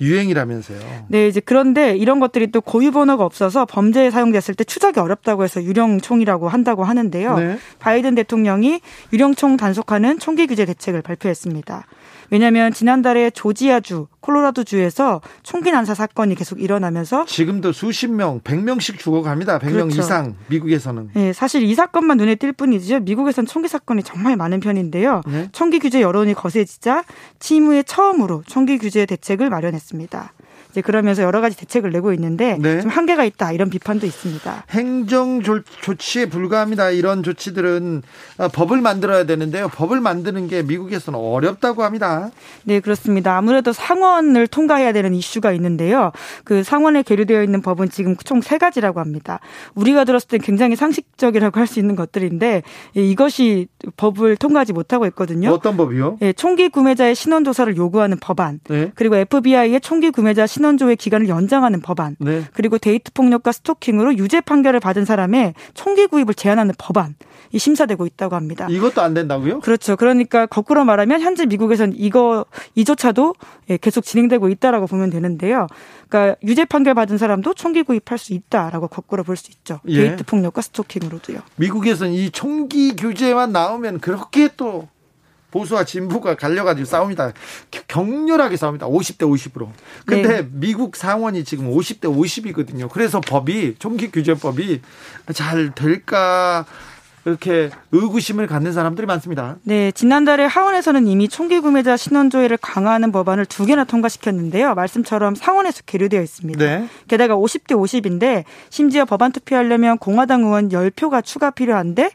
[0.00, 1.06] 유행이라면서요.
[1.08, 5.62] 네, 이제 그런데 이런 것들이 또 고유 번호가 없어서 범죄에 사용됐을 때 추적이 어렵다고 해서
[5.62, 7.38] 유령총이라고 한다고 하는데요.
[7.38, 7.58] 네.
[7.78, 8.80] 바이든 대통령이
[9.12, 11.86] 유령총 단속하는 총기 규제 대책을 발표했습니다.
[12.32, 19.58] 왜냐하면 지난달에 조지아주, 콜로라도주에서 총기 난사 사건이 계속 일어나면서 지금도 수십 명, 100명씩 죽어갑니다.
[19.58, 20.00] 100명 그렇죠.
[20.00, 21.10] 이상 미국에서는.
[21.12, 23.00] 네, 사실 이 사건만 눈에 띌 뿐이죠.
[23.00, 25.20] 미국에선 총기 사건이 정말 많은 편인데요.
[25.26, 25.50] 네?
[25.52, 27.04] 총기 규제 여론이 거세지자
[27.38, 30.32] 취임 후에 처음으로 총기 규제 대책을 마련했습니다.
[30.72, 32.80] 이제 그러면서 여러 가지 대책을 내고 있는데 네.
[32.80, 34.64] 좀 한계가 있다 이런 비판도 있습니다.
[34.70, 36.90] 행정 조치에 불과합니다.
[36.90, 38.02] 이런 조치들은
[38.38, 39.68] 어, 법을 만들어야 되는데요.
[39.68, 42.30] 법을 만드는 게 미국에서는 어렵다고 합니다.
[42.64, 43.36] 네, 그렇습니다.
[43.36, 46.12] 아무래도 상원을 통과해야 되는 이슈가 있는데요.
[46.44, 49.40] 그 상원에 계류되어 있는 법은 지금 총 세 가지라고 합니다.
[49.74, 52.62] 우리가 들었을 때 굉장히 상식적이라고 할 수 있는 것들인데
[52.94, 55.50] 이것이 법을 통과하지 못하고 있거든요.
[55.50, 56.18] 어떤 법이요?
[56.20, 58.60] 네, 총기 구매자의 신원 조사를 요구하는 법안.
[58.68, 58.90] 네.
[58.94, 62.44] 그리고 FBI의 총기 구매자 신원 신원조회 기간을 연장하는 법안, 네.
[62.52, 67.16] 그리고 데이트 폭력과 스토킹으로 유죄 판결을 받은 사람의 총기 구입을 제한하는 법안
[67.50, 68.68] 이 심사되고 있다고 합니다.
[68.70, 69.58] 이것도 안 된다고요?
[69.60, 69.96] 그렇죠.
[69.96, 72.46] 그러니까 거꾸로 말하면 현재 미국에선 이거
[72.76, 73.34] 이조차도
[73.70, 75.66] 예, 계속 진행되고 있다라고 보면 되는데요.
[76.08, 79.80] 그러니까 유죄 판결 받은 사람도 총기 구입할 수 있다라고 거꾸로 볼 수 있죠.
[79.88, 80.10] 예.
[80.10, 81.40] 데이트 폭력과 스토킹으로도요.
[81.56, 84.88] 미국에서는 이 총기 규제만 나오면 그렇게 또
[85.52, 87.32] 보수와 진보가 갈려가지고 싸웁니다.
[87.86, 88.88] 격렬하게 싸웁니다.
[88.88, 89.68] 50대 50으로.
[90.04, 90.48] 근데 네.
[90.50, 92.90] 미국 상원이 지금 50대 50이거든요.
[92.90, 94.80] 그래서 법이 총기 규제법이
[95.32, 96.64] 잘 될까
[97.24, 99.56] 이렇게 의구심을 갖는 사람들이 많습니다.
[99.62, 104.74] 네, 지난달에 하원에서는 이미 총기 구매자 신원 조회를 강화하는 법안을 두 개나 통과시켰는데요.
[104.74, 106.64] 말씀처럼 상원에서 계류되어 있습니다.
[106.64, 106.88] 네.
[107.06, 112.10] 게다가 50대 50인데 심지어 법안 투표하려면 공화당 의원 10표가 추가 필요한데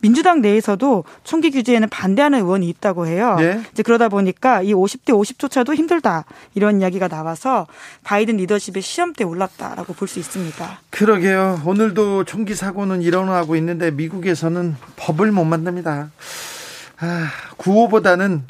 [0.00, 3.34] 민주당 내에서도 총기 규제에는 반대하는 의원이 있다고 해요.
[3.38, 3.60] 네.
[3.72, 7.66] 이제 그러다 보니까 이 50대 50조차도 힘들다 이런 이야기가 나와서
[8.04, 10.80] 바이든 리더십의 시험대에 올랐다라고 볼 수 있습니다.
[10.90, 11.62] 그러게요.
[11.64, 16.10] 오늘도 총기 사고는 일어나고 있는데 미국에서는 저는 법을 못 만듭니다.
[17.00, 18.44] 아, 구호보다는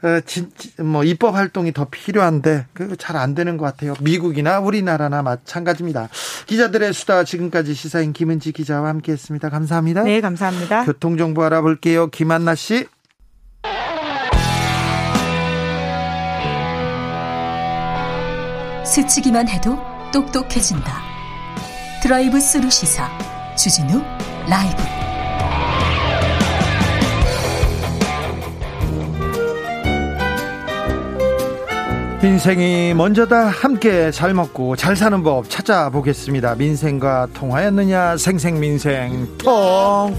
[0.00, 3.94] 어, 진, 뭐 입법 활동이 더 필요한데 그 잘 안 되는 것 같아요.
[4.00, 6.08] 미국이나 우리나라나 마찬가지입니다.
[6.46, 9.50] 기자들의 수다 지금까지 시사인 김은지 기자와 함께했습니다.
[9.50, 10.04] 감사합니다.
[10.04, 10.84] 네, 감사합니다.
[10.84, 12.08] 교통 정보 알아볼게요.
[12.08, 12.86] 김한나 씨.
[18.84, 19.78] 스치기만 해도
[20.12, 21.02] 똑똑해진다.
[22.02, 23.08] 드라이브 스루 시사
[23.56, 24.02] 주진우
[24.48, 25.07] 라이브.
[32.20, 36.56] 민생이 먼저다 함께 잘 먹고 잘 사는 법 찾아보겠습니다.
[36.56, 40.16] 민생과 통하였느냐 생생민생 통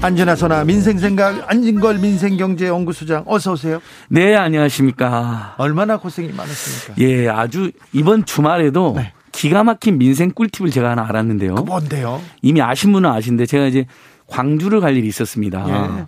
[0.00, 3.80] 안전하 소나 민생생각 안진걸 민생경제연구소장 어서 오세요.
[4.08, 5.56] 네 안녕하십니까.
[5.58, 6.94] 얼마나 고생이 많으십니까.
[7.02, 9.12] 예 아주 이번 주말에도 네.
[9.30, 11.56] 기가 막힌 민생 꿀팁을 제가 하나 알았는데요.
[11.56, 12.22] 그 뭔데요?
[12.40, 13.84] 이미 아신 분은 아신데 제가 이제
[14.26, 15.66] 광주를 갈 일이 있었습니다.
[15.68, 16.04] 예.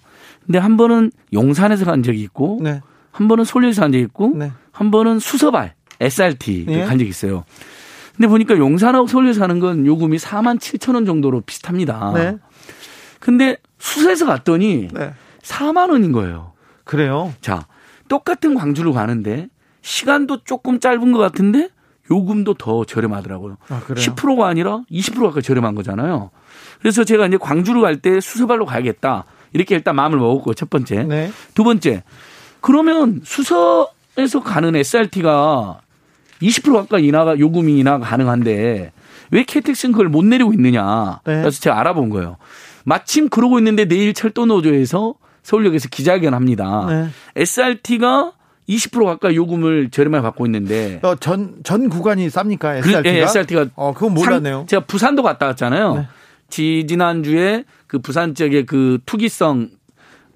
[0.46, 2.80] 근데 한 번은 용산에서 간 적이 있고 네.
[3.12, 4.50] 한 번은 솔리에서 간 적이 있고 네.
[4.72, 6.84] 한 번은 수서발 SRT 예.
[6.84, 7.44] 간 적이 있어요.
[8.16, 12.12] 근데 보니까 용산하고 서울에서 사는 건 요금이 4만 7천 원 정도로 비슷합니다.
[12.14, 12.38] 네.
[13.20, 15.12] 근데 수서에서 갔더니 네.
[15.42, 16.52] 4만 원인 거예요.
[16.84, 17.32] 그래요?
[17.40, 17.66] 자,
[18.08, 19.48] 똑같은 광주를 가는데
[19.82, 21.68] 시간도 조금 짧은 것 같은데
[22.10, 23.56] 요금도 더 저렴하더라고요.
[23.68, 26.30] 아, 10%가 아니라 20% 가까이 저렴한 거잖아요.
[26.80, 29.24] 그래서 제가 이제 광주를 갈때 수서발로 가야겠다.
[29.52, 31.04] 이렇게 일단 마음을 먹었고 첫 번째.
[31.04, 31.32] 네.
[31.54, 32.02] 두 번째.
[32.62, 35.80] 그러면 수서에서 가는 SRT가
[36.40, 38.92] 20% 가까이 인하가 요금이 인하가 가능한데
[39.30, 41.20] 왜 KTX는 그걸 못 내리고 있느냐.
[41.26, 41.40] 네.
[41.40, 42.36] 그래서 제가 알아본 거예요.
[42.84, 46.86] 마침 그러고 있는데 내일 철도 노조에서 서울역에서 기자회견 합니다.
[46.88, 47.08] 네.
[47.36, 48.32] SRT가
[48.68, 52.76] 20% 가까이 요금을 저렴하게 받고 있는데 어, 전, 전 구간이 쌉니까?
[52.76, 53.02] SRT가?
[53.02, 54.58] 그, 네, SRT가 어, 그건 몰랐네요.
[54.58, 55.94] 상, 제가 부산도 갔다 왔잖아요.
[55.94, 56.08] 네.
[56.48, 59.70] 지 지난주에 그 부산 쪽에 그 투기성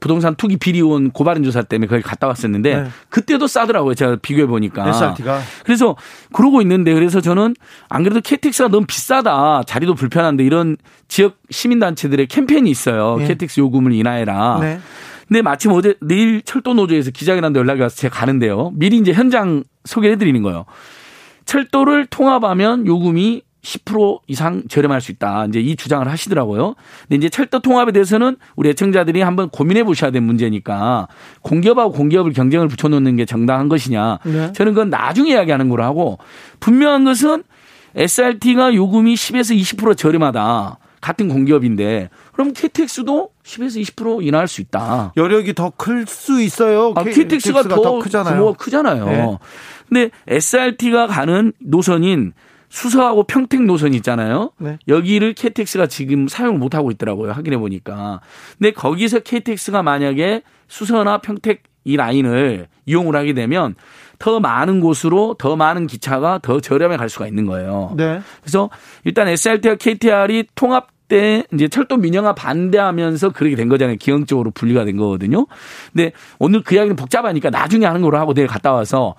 [0.07, 2.89] 부동산 투기 비리온 고발인 조사 때문에 거기 갔다 왔었는데 네.
[3.09, 3.95] 그때도 싸더라고요.
[3.95, 4.89] 제가 비교해 보니까.
[4.89, 5.41] SRT가.
[5.65, 5.97] 그래서
[6.33, 7.57] 그러고 있는데 그래서 저는
[7.89, 9.65] 안 그래도 KTX가 너무 비싸다.
[9.67, 10.77] 자리도 불편한데 이런
[11.09, 13.17] 지역 시민단체들의 캠페인이 있어요.
[13.19, 13.27] 네.
[13.27, 14.59] KTX 요금을 인하해라.
[14.61, 14.79] 네.
[15.27, 18.71] 근데 마침 어제 내일 철도 노조에서 기자회견한다 연락이 와서 제가 가는데요.
[18.77, 20.67] 미리 이제 현장 소개해 드리는 거예요.
[21.47, 25.47] 철도를 통합하면 요금이 10% 이상 저렴할 수 있다.
[25.47, 26.77] 이제 이 주장을 하시더라고요.
[27.03, 31.09] 근데 이제 철도 통합에 대해서는 우리 애청자들이 한번 고민해 보셔야 될 문제니까
[31.43, 34.21] 공기업하고 공기업을 경쟁을 붙여놓는 게 정당한 것이냐.
[34.25, 34.53] 네.
[34.53, 36.19] 저는 그건 나중에 이야기하는 거로 하고
[36.61, 37.43] 분명한 것은
[37.97, 40.79] SRT가 요금이 10에서 20% 저렴하다.
[41.01, 45.13] 같은 공기업인데 그럼 KTX도 10에서 20% 인하할 수 있다.
[45.17, 46.93] 여력이 더 클 수 있어요.
[46.97, 48.35] 아, KTX가, 더, 더 크잖아요.
[48.37, 49.05] 규모가 크잖아요.
[49.07, 49.39] 네.
[49.89, 52.33] 근데 SRT가 가는 노선인
[52.77, 54.51] 수서하고 평택 노선 있잖아요.
[54.59, 54.77] 네.
[54.87, 57.33] 여기를 KTX가 지금 사용을 못 하고 있더라고요.
[57.33, 58.21] 확인해 보니까.
[58.59, 63.77] 근데 거기서 KTX가 만약에 수서나 평택 이 라인을 이용을 하게 되면
[64.19, 67.95] 더 많은 곳으로 더 많은 기차가 더 저렴해 갈 수가 있는 거예요.
[67.97, 68.21] 네.
[68.43, 68.69] 그래서
[69.05, 73.97] 일단 SRT와 KTR이 통합 때 이제 철도 민영화 반대하면서 그렇게 된 거잖아요.
[73.97, 75.47] 기형적으로 분리가 된 거거든요.
[75.95, 79.15] 근데 오늘 그 이야기는 복잡하니까 나중에 하는 거로 하고 내일 갔다 와서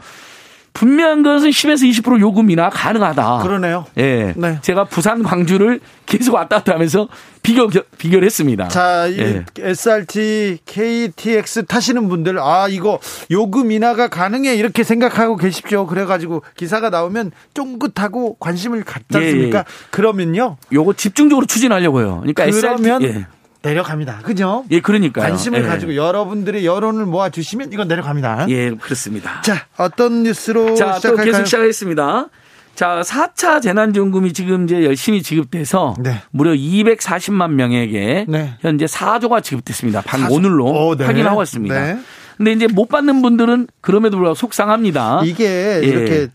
[0.78, 3.40] 분명한 것은 10에서 20% 요금 인하 가능하다.
[3.40, 3.86] 그러네요.
[3.98, 4.36] 예.
[4.38, 4.60] 네.
[4.62, 7.08] 제가 부산 광주를 계속 왔다 갔다 하면서
[7.42, 7.68] 비교
[7.98, 8.68] 비교를 했습니다.
[8.68, 9.44] 자, 예.
[9.58, 13.00] SRT, KTX 타시는 분들 아, 이거
[13.32, 15.88] 요금 인하가 가능해 이렇게 생각하고 계십시오.
[15.88, 19.58] 그래 가지고 기사가 나오면 쫑긋하고 관심을 갖지 않습니까?
[19.58, 19.64] 예, 예.
[19.90, 20.58] 그러면요.
[20.72, 22.20] 요거 집중적으로 추진하려고요.
[22.20, 23.26] 그러니까 그러면 SRT, 예.
[23.62, 24.20] 내려갑니다.
[24.24, 24.66] 그죠?
[24.72, 25.68] 예, 그러니까 관심을 예.
[25.68, 28.48] 가지고 여러분들의 여론을 모아 주시면 이건 내려갑니다.
[28.50, 29.42] 예, 그렇습니다.
[29.42, 31.26] 자, 어떤 뉴스로 자, 시작할까요?
[31.26, 32.28] 또 계속 시작하겠습니다.
[32.76, 36.22] 자, 4차 재난지원금이 지금 이제 열심히 지급돼서 네.
[36.30, 38.54] 무려 240만 명에게 네.
[38.60, 40.02] 현재 4조가 지급됐습니다.
[40.02, 40.32] 방 4조.
[40.32, 41.06] 오늘로 오, 네.
[41.06, 41.74] 확인하고 있습니다.
[41.74, 42.00] 네.
[42.38, 45.22] 근데 이제 못 받는 분들은 그럼에도 불구하고 속상합니다.
[45.26, 45.88] 이게 예.
[45.88, 46.28] 이렇게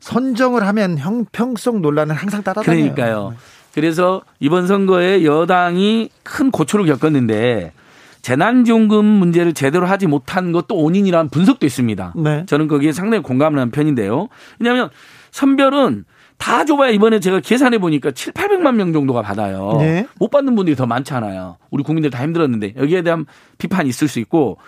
[0.00, 2.94] 선정을 하면 형평성 논란은 항상 따라다녀요.
[2.94, 3.36] 그러니까요.
[3.74, 7.72] 그래서 이번 선거에 여당이 큰 고초를 겪었는데
[8.22, 12.14] 재난지원금 문제를 제대로 하지 못한 것도 원인이라는 분석도 있습니다.
[12.16, 12.44] 네.
[12.46, 14.28] 저는 거기에 상당히 공감을 하는 편인데요.
[14.58, 14.90] 왜냐하면
[15.30, 16.04] 선별은
[16.36, 19.76] 다 줘봐야 이번에 제가 계산해 보니까 7, 800만 명 정도가 받아요.
[19.78, 20.06] 네.
[20.18, 21.56] 못 받는 분들이 더 많잖아요.
[21.70, 23.26] 우리 국민들 다 힘들었는데 여기에 대한
[23.58, 24.58] 비판이 있을 수 있고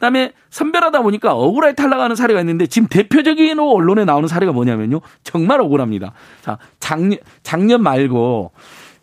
[0.00, 5.02] 그다음에 선별하다 보니까 억울하게 탈락하는 사례가 있는데 지금 대표적인 언론에 나오는 사례가 뭐냐면요.
[5.22, 6.14] 정말 억울합니다.
[6.40, 8.50] 자, 작년 작년 말고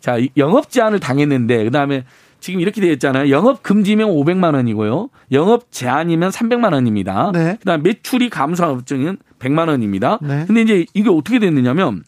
[0.00, 2.04] 자, 영업 제한을 당했는데 그다음에
[2.40, 3.30] 지금 이렇게 되어 있잖아요.
[3.30, 5.08] 영업 금지면 500만 원이고요.
[5.32, 7.30] 영업 제한이면 300만 원입니다.
[7.32, 7.56] 네.
[7.60, 10.18] 그다음 매출이 감소한 업종은 100만 원입니다.
[10.20, 10.44] 네.
[10.46, 12.02] 근데 이제 이게 어떻게 됐느냐면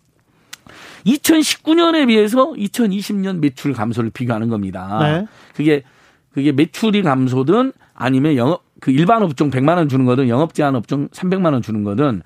[1.07, 4.99] 2019년에 비해서 2020년 매출 감소를 비교하는 겁니다.
[5.01, 5.27] 네.
[5.55, 5.85] 그게
[6.33, 11.09] 그게 매출이 감소든 아니면 영업 그 일반 업종 100만 원 주는 거든 영업 제한 업종
[11.09, 12.23] 300만 원 주는 거든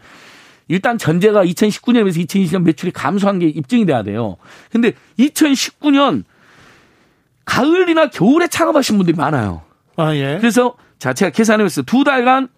[0.69, 4.37] 일단 전제가 2019년에서 2020년 매출이 감소한 게 입증이 돼야 돼요.
[4.71, 6.25] 근데 2019년
[7.45, 9.63] 가을이나 겨울에 창업하신 분들이 많아요.
[9.97, 10.39] 아, 예.
[10.41, 11.85] 그래서 자, 제가 계산해 봤어요.
[11.85, 12.49] 두 달간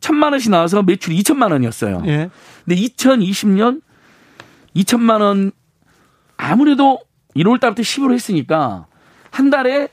[0.00, 2.02] 천만 원씩 나와서 매출이 2천만 원이었어요.
[2.06, 2.30] 예.
[2.64, 3.80] 근데 2020년
[4.74, 5.52] 2천만 원
[6.36, 6.98] 아무래도
[7.36, 8.86] 1월 달부터 10월 했으니까
[9.30, 9.88] 한 달에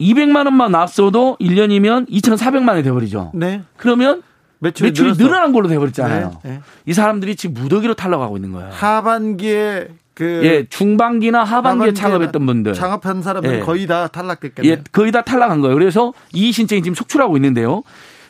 [0.00, 3.32] 200만 원만 나왔어도 1년이면 2,400만 원이 돼버리죠.
[3.34, 3.62] 네.
[3.76, 4.22] 그러면
[4.60, 6.40] 매출이, 매출이 늘어난 걸로 돼버렸잖아요.
[6.42, 6.50] 네.
[6.50, 6.60] 네.
[6.86, 8.70] 이 사람들이 지금 무더기로 탈락하고 있는 거예요.
[8.72, 13.60] 하반기에 그 예, 중반기나 하반기에 창업했던 분들 창업한 사람들 예.
[13.60, 14.70] 거의 다 탈락됐겠네요.
[14.72, 15.74] 예, 거의 다 탈락한 거예요.
[15.74, 17.82] 그래서 이의 신청이 지금 속출하고 있는데요.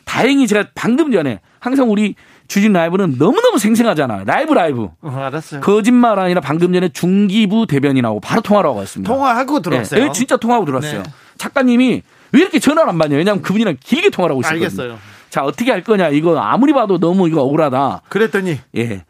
[0.05, 2.15] 다행히 제가 방금 전에 항상 우리
[2.47, 4.23] 주진 라이브는 너무너무 생생하잖아요.
[4.25, 4.89] 라이브 라이브.
[5.01, 5.61] 어, 알았어요.
[5.61, 9.13] 거짓말 아니라 방금 전에 중기부 대변인하고 바로 통화를 하고 왔습니다.
[9.13, 10.05] 통화하고 들어왔어요.
[10.05, 11.03] 네, 진짜 통화하고 들어왔어요.
[11.03, 11.09] 네.
[11.41, 13.17] 작가님이 왜 이렇게 전화를 안 받냐?
[13.17, 14.65] 왜냐하면 그분이랑 길게 통화를 하고 있었거든요.
[14.65, 14.97] 알겠어요.
[15.29, 16.09] 자, 어떻게 할 거냐?
[16.09, 18.03] 이거 아무리 봐도 너무 이거 억울하다.
[18.09, 19.05] 그랬더니 예.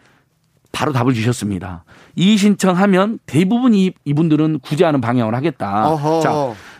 [0.71, 1.83] 바로 답을 주셨습니다.
[2.15, 5.89] 이의 신청하면 대부분 이, 이분들은 구제하는 방향을 하겠다.
[5.89, 6.21] 어허.
[6.21, 6.31] 자,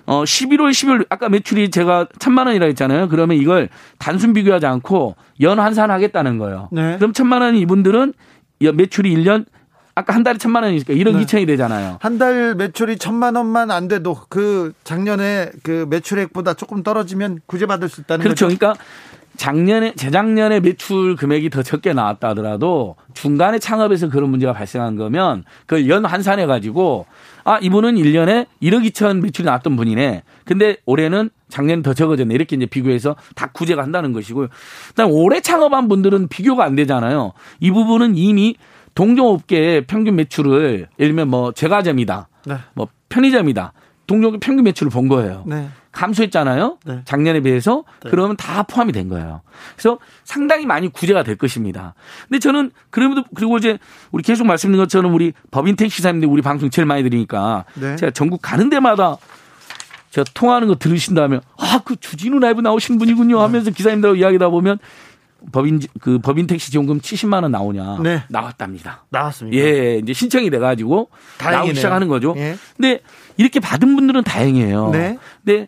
[0.06, 3.10] 어, 11월, 12월, 아까 매출이 제가 천만 원이라 했잖아요.
[3.10, 3.68] 그러면 이걸
[4.00, 6.70] 단순 비교하지 않고 연 환산 하겠다는 거예요.
[6.72, 6.96] 네.
[6.98, 8.14] 그럼 천만 원이 이분들은
[8.60, 9.46] 매출이 1년
[10.02, 11.26] 아까 한 달에 천만 원이니까 1억 네.
[11.26, 11.98] 2천이 되잖아요.
[12.02, 18.02] 한 달 매출이 천만 원만 안 돼도 그 작년에 그 매출액보다 조금 떨어지면 구제받을 수
[18.02, 18.46] 있다는 그렇죠.
[18.48, 18.58] 거죠.
[18.58, 18.84] 그러니까
[19.38, 25.90] 작년에 재작년에 매출 금액이 더 적게 나왔다 하더라도 중간에 창업에서 그런 문제가 발생한 거면 그걸
[25.90, 27.06] 연 환산해 가지고
[27.44, 30.24] 아 이분은 1년에 1억 2천 매출이 나왔던 분이네.
[30.46, 32.34] 근데 올해는 작년 더 적어졌네.
[32.36, 34.48] 이렇게 이제 비교해서 다 구제가 한다는 것이고요.
[34.90, 37.34] 그다음 올해 창업한 분들은 비교가 안 되잖아요.
[37.60, 38.56] 이 부분은 이미
[38.96, 42.28] 동종업계의 평균 매출을 예를 들면 뭐 제과점이다.
[42.46, 42.56] 네.
[42.74, 43.74] 뭐 편의점이다.
[44.08, 45.44] 동종업 평균 매출을 본 거예요.
[45.48, 45.70] 네.
[45.92, 46.78] 감소했잖아요.
[46.86, 47.02] 네.
[47.06, 48.10] 작년에 비해서 네.
[48.10, 49.42] 그러면 다 포함이 된 거예요.
[49.76, 51.94] 그래서 상당히 많이 구제가 될 것입니다.
[52.28, 53.78] 근데 저는 그래도 그리고 이제
[54.12, 57.96] 우리 계속 말씀드린 것처럼 우리 법인 택시사님들 우리 방송 제일 많이 들으니까 네.
[57.98, 59.18] 제가 전국 가는 데마다
[60.12, 64.78] 제가 통화하는 거 들으신다면 아 그 주진우 라이브 나오신 분이군요 하면서 기사님들하고 이야기다 보면
[65.52, 68.24] 법인 그 법인 택시 지원금 70만 원 나오냐 네.
[68.30, 69.06] 나왔답니다.
[69.10, 69.58] 나왔습니다.
[69.58, 72.34] 예, 이제 신청이 돼 가지고 나오기 시작하는 거죠.
[72.38, 72.56] 예.
[72.78, 73.02] 근데
[73.38, 74.90] 이렇게 받은 분들은 다행이에요.
[74.90, 75.18] 네.
[75.44, 75.68] 근데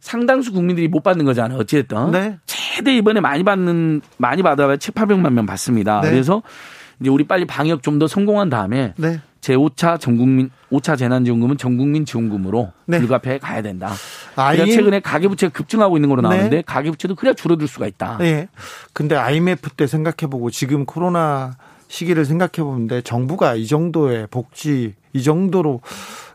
[0.00, 1.58] 상당수 국민들이 못 받는 거잖아요.
[1.60, 2.10] 어찌됐든.
[2.10, 2.38] 네.
[2.46, 6.00] 최대 이번에 많이 받는, 많이 받아봐야 7, 800만 명 받습니다.
[6.00, 6.10] 네.
[6.10, 6.42] 그래서
[7.00, 9.20] 이제 우리 빨리 방역 좀 더 성공한 다음에 네.
[9.42, 13.00] 제 5차 전국민 5차 재난지원금은 전국민 지원금으로 네.
[13.00, 13.90] 불가피해 가야 된다.
[14.36, 16.62] 그러니까 최근에 가계부채가 급증하고 있는 걸로 나오는데 네.
[16.64, 18.18] 가계부채도 그래야 줄어들 수가 있다.
[18.18, 18.48] 네.
[18.92, 21.56] 근데 IMF 때 생각해보고 지금 코로나
[21.88, 25.80] 시기를 생각해보는데 정부가 이 정도의 복지 이 정도로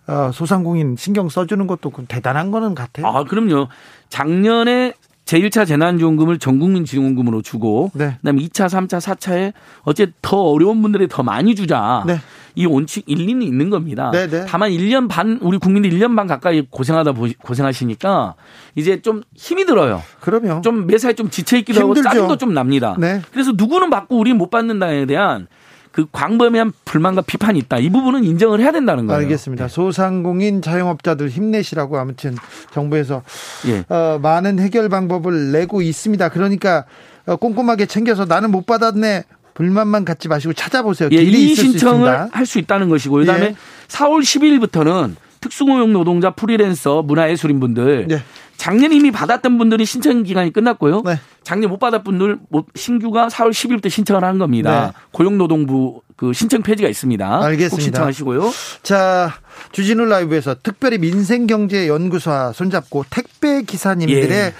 [0.07, 3.07] 어, 소상공인 신경 써주는 것도 대단한 거는 같아요.
[3.07, 3.69] 아, 그럼요.
[4.09, 4.93] 작년에
[5.27, 8.15] 제1차 재난지원금을 전국민 지원금으로 주고 네.
[8.21, 9.53] 그다음에 2차, 3차, 4차에
[9.83, 12.03] 어째 더 어려운 분들이 더 많이 주자.
[12.07, 12.17] 네.
[12.57, 14.09] 이 원칙 일리는 있는 겁니다.
[14.11, 14.27] 네네.
[14.27, 14.45] 네.
[14.47, 18.33] 다만 1년 반 우리 국민들 1년 반 가까이 고생하다 고생하시니까
[18.73, 20.01] 이제 좀 힘이 들어요.
[20.21, 20.61] 그럼요.
[20.61, 22.95] 좀 매사에 좀 지쳐 있기도 하고 짜증도 좀 납니다.
[22.97, 23.21] 네.
[23.31, 25.45] 그래서 누구는 받고 우리는 못 받는다에 대한
[25.91, 27.77] 그 광범위한 불만과 비판이 있다.
[27.77, 29.21] 이 부분은 인정을 해야 된다는 거예요.
[29.21, 29.67] 알겠습니다.
[29.67, 29.69] 네.
[29.69, 32.35] 소상공인 자영업자들 힘내시라고 아무튼
[32.71, 33.21] 정부에서
[33.67, 33.83] 예.
[33.93, 36.29] 어, 많은 해결 방법을 내고 있습니다.
[36.29, 36.85] 그러니까
[37.27, 39.25] 어, 꼼꼼하게 챙겨서 나는 못 받았네.
[39.57, 41.09] 불만만 갖지 마시고 찾아보세요.
[41.11, 43.55] 예, 이 신청을 할 수 있다는 것이고 그다음에 예.
[43.87, 48.23] 4월 12일부터는 특수고용 노동자 프리랜서 문화예술인분들 네.
[48.55, 51.01] 작년 이미 받았던 분들이 신청 기간이 끝났고요.
[51.03, 51.19] 네.
[51.43, 52.37] 작년 못 받았 분들
[52.75, 54.93] 신규가 4월 10일부터 신청을 한 겁니다.
[54.95, 55.01] 네.
[55.11, 57.43] 고용노동부 그 신청 페이지가 있습니다.
[57.45, 57.75] 알겠습니다.
[57.75, 58.51] 꼭 신청하시고요.
[58.83, 59.33] 자,
[59.71, 64.53] 주진우 라이브에서 특별히 민생경제연구소와 손잡고 택배 기사님들의 예.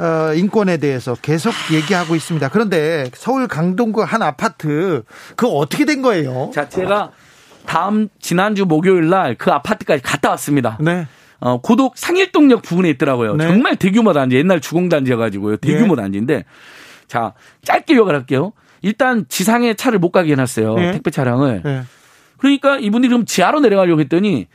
[0.00, 2.48] 어, 인권에 대해서 계속 얘기하고 있습니다.
[2.48, 5.02] 그런데 서울 강동구 한 아파트
[5.36, 6.50] 그거 어떻게 된 거예요?
[6.54, 7.10] 자, 제가
[7.66, 10.78] 다음 지난주 목요일 날 그 아파트까지 갔다 왔습니다.
[10.80, 11.06] 네.
[11.38, 13.36] 어, 고독 상일동역 부근에 있더라고요.
[13.36, 13.46] 네.
[13.46, 15.56] 정말 대규모 단지, 옛날 주공단지여 가지고요.
[15.58, 16.02] 대규모 네.
[16.02, 16.44] 단지인데.
[17.06, 17.34] 자,
[17.64, 18.52] 짧게 요약을 할게요.
[18.82, 20.74] 일단 지상에 차를 못 가게 해 놨어요.
[20.76, 20.92] 네.
[20.92, 21.62] 택배 차량을.
[21.64, 21.82] 네.
[22.38, 24.46] 그러니까 이분들이 그럼 지하로 내려가려고 했더니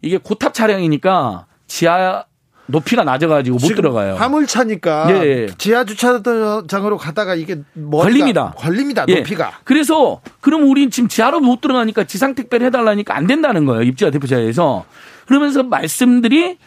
[0.00, 2.24] 이게 고탑 차량이니까 지하
[2.66, 4.14] 높이가 낮아가지고 못 들어가요.
[4.14, 5.46] 화물차니까 예.
[5.58, 7.58] 지하 주차장으로 가다가 이게
[7.90, 8.54] 걸립니다.
[8.56, 9.04] 걸립니다.
[9.08, 9.16] 예.
[9.16, 9.52] 높이가.
[9.64, 13.82] 그래서 그럼 우린 지금 지하로 못 들어가니까 지상 택배를 해달라니까 안 된다는 거예요.
[13.82, 14.84] 입주자 대표자에서
[15.26, 16.58] 그러면서 말씀들이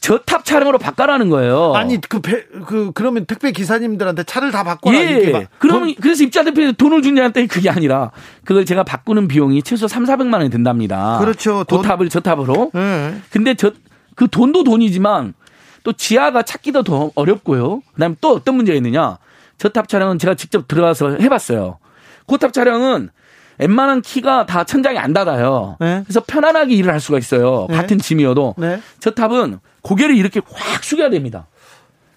[0.00, 1.72] 저탑 차량으로 바꿔라는 거예요.
[1.74, 5.10] 아니 그, 배, 그 그러면 택배 기사님들한테 차를 다 바꿔라 예.
[5.10, 8.12] 이렇게 그러면 그래서 입주자 대표에 돈을 준냐한테 그게 아니라
[8.44, 11.18] 그걸 제가 바꾸는 비용이 최소 3, 400만 원이 든답니다.
[11.18, 11.64] 그렇죠.
[11.64, 12.70] 고탑을 저 탑으로.
[12.74, 13.16] 네.
[13.30, 13.72] 근데 저
[14.18, 15.32] 그 돈도 돈이지만
[15.88, 17.80] 또 지하가 찾기도 더 어렵고요.
[17.94, 19.16] 그다음에 또 어떤 문제가 있느냐?
[19.56, 21.78] 저탑 차량은 제가 직접 들어가서 해봤어요.
[22.26, 23.08] 고탑 차량은
[23.56, 25.78] 웬만한 키가 다 천장이 안 닫아요.
[25.80, 26.02] 네.
[26.04, 27.66] 그래서 편안하게 일을 할 수가 있어요.
[27.70, 27.76] 네.
[27.76, 28.56] 같은 짐이어도.
[28.58, 28.82] 네.
[29.00, 31.46] 저 탑은 고개를 이렇게 확 숙여야 됩니다.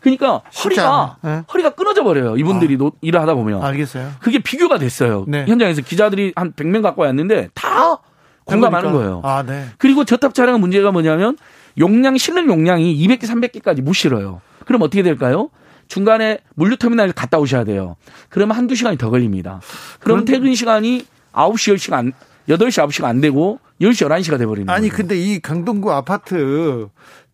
[0.01, 1.43] 그러니까 허리가 네.
[1.53, 2.35] 허리가 끊어져 버려요.
[2.35, 2.89] 이분들이 아.
[2.99, 3.63] 일을 하다 보면.
[3.63, 4.11] 알겠어요.
[4.19, 5.23] 그게 비교가 됐어요.
[5.29, 5.45] 네.
[5.47, 7.99] 현장에서 기자들이 한 100명 갖고 왔는데 다
[8.43, 9.21] 공감하는 거예요.
[9.23, 9.67] 아, 네.
[9.77, 11.37] 그리고 저탑 차량은 문제가 뭐냐면
[11.77, 14.41] 용량 실는 용량이 200개, 300개까지 못 실어요.
[14.65, 15.49] 그럼 어떻게 될까요?
[15.87, 17.97] 중간에 물류 터미널 갔다 오셔야 돼요.
[18.29, 19.59] 그러면 한두 시간이 더 걸립니다.
[19.99, 22.13] 그럼 퇴근 시간이 9시, 10시가 안,
[22.47, 24.97] 8시, 9시가 안 되고 10시, 11시가 돼버리는 아니, 거예요.
[24.97, 26.87] 근데 이 강동구 아파트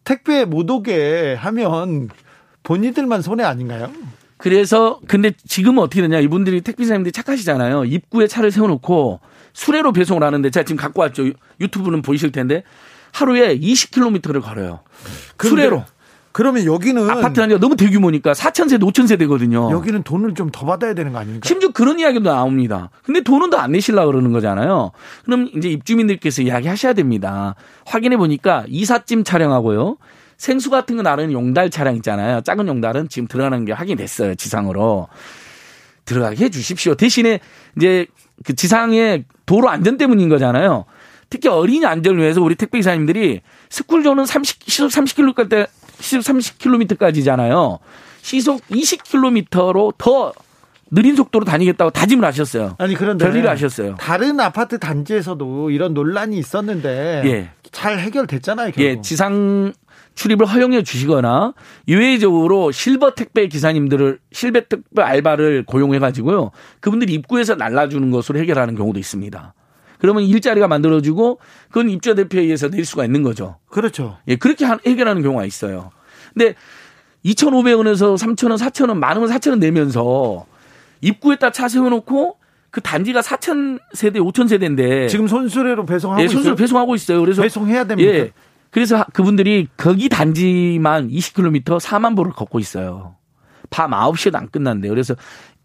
[0.03, 2.09] 택배 못 오게 하면
[2.63, 3.91] 본인들만 손해 아닌가요?
[4.37, 7.85] 그래서 근데 지금은 어떻게 되냐 이분들이 택배사님들이 착하시잖아요.
[7.85, 9.19] 입구에 차를 세워놓고
[9.53, 11.25] 수레로 배송을 하는데 제가 지금 갖고 왔죠.
[11.59, 12.63] 유튜브는 보이실 텐데
[13.17, 14.81] 하루에 20km를 걸어요.
[15.41, 15.83] 수레로.
[16.31, 19.71] 그러면 여기는 아파트 단지가 너무 대규모니까 4천 세대, 5천 세대거든요.
[19.71, 21.47] 여기는 돈을 좀 더 받아야 되는 거 아닙니까?
[21.47, 22.91] 심지어 그런 이야기도 나옵니다.
[23.03, 24.91] 근데 돈은 더 안 내실라 그러는 거잖아요.
[25.25, 27.55] 그럼 이제 입주민들께서 이야기하셔야 됩니다.
[27.87, 29.97] 확인해 보니까 이삿짐 촬영하고요.
[30.37, 32.41] 생수 같은 거 나르는 용달 차량 있잖아요.
[32.41, 34.35] 작은 용달은 지금 들어가는 게 확인됐어요.
[34.35, 35.07] 지상으로.
[36.05, 36.93] 들어가게 해 주십시오.
[36.93, 37.39] 대신에
[37.75, 38.05] 이제
[38.45, 40.85] 그 지상에 도로 안전 때문인 거잖아요.
[41.29, 45.67] 특히 어린이 안전을 위해서 우리 택배 기사님들이 스쿨존은 30, 시속 30km,
[45.99, 47.79] 시속 30km까지잖아요.
[48.21, 50.33] 시속 20km로 더
[50.89, 52.75] 느린 속도로 다니겠다고 다짐을 하셨어요.
[52.77, 53.95] 아니 그런데 결의를 하셨어요.
[53.99, 57.49] 다른 아파트 단지에서도 이런 논란이 있었는데 예.
[57.71, 58.71] 잘 해결됐잖아요.
[58.71, 58.81] 결국.
[58.81, 59.73] 예, 지상
[60.15, 61.53] 출입을 허용해 주시거나
[61.87, 66.51] 유회적으로 실버 택배 기사님들을 실버 택배 알바를 고용해 가지고요.
[66.79, 69.53] 그분들이 입구에서 날라주는 것으로 해결하는 경우도 있습니다.
[69.99, 73.57] 그러면 일자리가 만들어지고 그건 입주자 대표에 의해서 낼 수가 있는 거죠.
[73.69, 74.17] 그렇죠.
[74.27, 75.91] 예, 그렇게 해결하는 경우가 있어요.
[76.33, 76.55] 근데
[77.25, 80.45] 2,500원에서 3,000원, 4,000원, 많으면 4,000원 내면서
[81.01, 82.37] 입구에다 차 세워놓고
[82.69, 87.21] 그 단지가 4천 세대, 5천 세대인데 지금 손수레로 배송하고 예, 손수레 배송하고 있어요.
[87.21, 88.11] 그래서 배송해야 됩니다.
[88.11, 88.31] 예.
[88.69, 93.15] 그래서 그분들이 거기 단지만 20km 4만 보를 걷고 있어요.
[93.69, 94.91] 밤 9시에도 안 끝난대요.
[94.91, 95.15] 그래서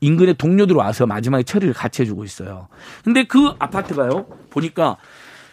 [0.00, 2.68] 인근의 동료들 와서 마지막에 처리를 같이 해주고 있어요.
[3.04, 4.96] 근데 그 아파트가요, 보니까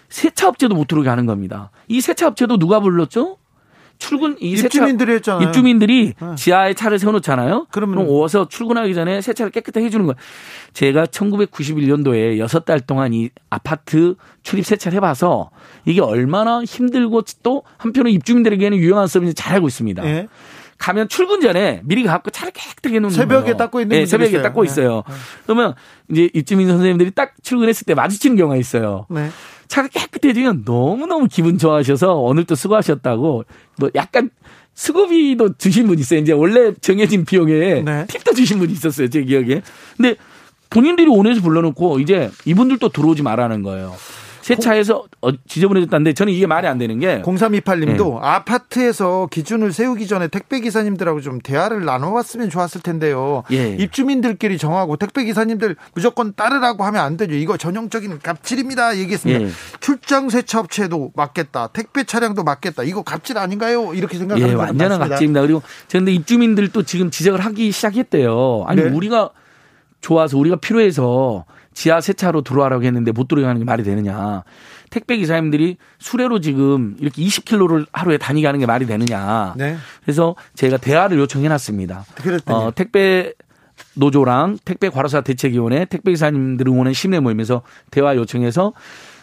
[0.09, 1.71] 세차업체도 못 들어오게 하는 겁니다.
[1.87, 3.37] 이 세차업체도 누가 불렀죠?
[3.99, 5.45] 출근 이 입주민들이 했잖아요.
[5.45, 6.35] 입주민들이 네.
[6.35, 7.67] 지하에 차를 세워놓잖아요.
[7.69, 10.15] 그러면 그럼 오서 출근하기 전에 세차를 깨끗하게 해주는 거예요.
[10.73, 15.51] 제가 1991년도에 6달 동안 이 아파트 출입 세차를 해봐서
[15.85, 20.01] 이게 얼마나 힘들고 또 한편으로 입주민들에게는 유용한 서비스 잘 알고 있습니다.
[20.01, 20.27] 네.
[20.79, 23.57] 가면 출근 전에 미리 가고 차를 깨끗하게 해놓는 새벽에 거예요.
[23.57, 24.43] 닦고 있는 네, 새벽에 있어요.
[24.43, 25.03] 닦고 있어요.
[25.07, 25.13] 네.
[25.43, 25.75] 그러면
[26.09, 29.05] 이제 입주민 선생님들이 딱 출근했을 때 마주치는 경우가 있어요.
[29.09, 29.29] 네.
[29.67, 33.43] 차가 깨끗해지면 너무너무 기분 좋아하셔서 오늘도 수고하셨다고
[33.77, 34.31] 뭐 약간
[34.73, 36.21] 수고비도 주신 분 있어요.
[36.21, 38.05] 이제 원래 정해진 비용에 네.
[38.07, 39.09] 팁도 주신 분이 있었어요.
[39.09, 39.61] 제 기억에.
[39.97, 40.15] 근데
[40.69, 43.95] 본인들이 원해서 불러놓고 이제 이분들도 들어오지 말라는 거예요.
[44.41, 48.19] 세차해서 어, 지저분해졌다는데 저는 이게 말이 안 되는 게 0328님도 네.
[48.21, 53.43] 아파트에서 기준을 세우기 전에 택배 기사님들하고 좀 대화를 나눠봤으면 좋았을 텐데요.
[53.51, 53.75] 예.
[53.75, 57.35] 입주민들끼리 정하고 택배 기사님들 무조건 따르라고 하면 안 되죠.
[57.35, 58.97] 이거 전형적인 갑질입니다.
[58.97, 59.41] 얘기했습니다.
[59.45, 59.49] 예.
[59.79, 61.67] 출장 세차 업체도 맞겠다.
[61.73, 62.83] 택배 차량도 맞겠다.
[62.83, 63.93] 이거 갑질 아닌가요?
[63.93, 65.41] 이렇게 생각하는 예, 완전한 갑질입니다.
[65.41, 68.65] 그리고 그런데 입주민들도 지금 지적을 하기 시작했대요.
[68.67, 68.89] 아니 네.
[68.89, 69.31] 우리가
[70.01, 71.45] 좋아서 우리가 필요해서
[71.79, 74.43] 지하 세차로 들어와라고 했는데 못 들어가는 게 말이 되느냐.
[74.89, 79.53] 택배 기사님들이 수레로 지금 이렇게 20km를 하루에 다니게 하는 게 말이 되느냐.
[79.55, 79.77] 네.
[80.03, 82.03] 그래서 제가 대화를 요청해 놨습니다.
[82.53, 83.31] 어, 택배
[83.93, 87.61] 노조랑 택배 과로사 대책위원회 택배 기사님들 응원은 심내 모임에서
[87.91, 88.73] 대화 요청해서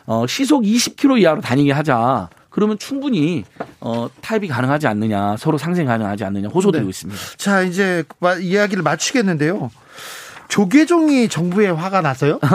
[0.06, 2.30] 어, 시속 20km 이하로 다니게 하자.
[2.48, 3.44] 그러면 충분히
[3.80, 6.88] 어, 타협이 가능하지 않느냐, 서로 상생 가능하지 않느냐 호소드리고 네.
[6.88, 7.20] 있습니다.
[7.36, 8.02] 자, 이제
[8.40, 9.70] 이야기를 마치겠는데요.
[10.48, 12.38] 조계종이 정부에 화가 나서요?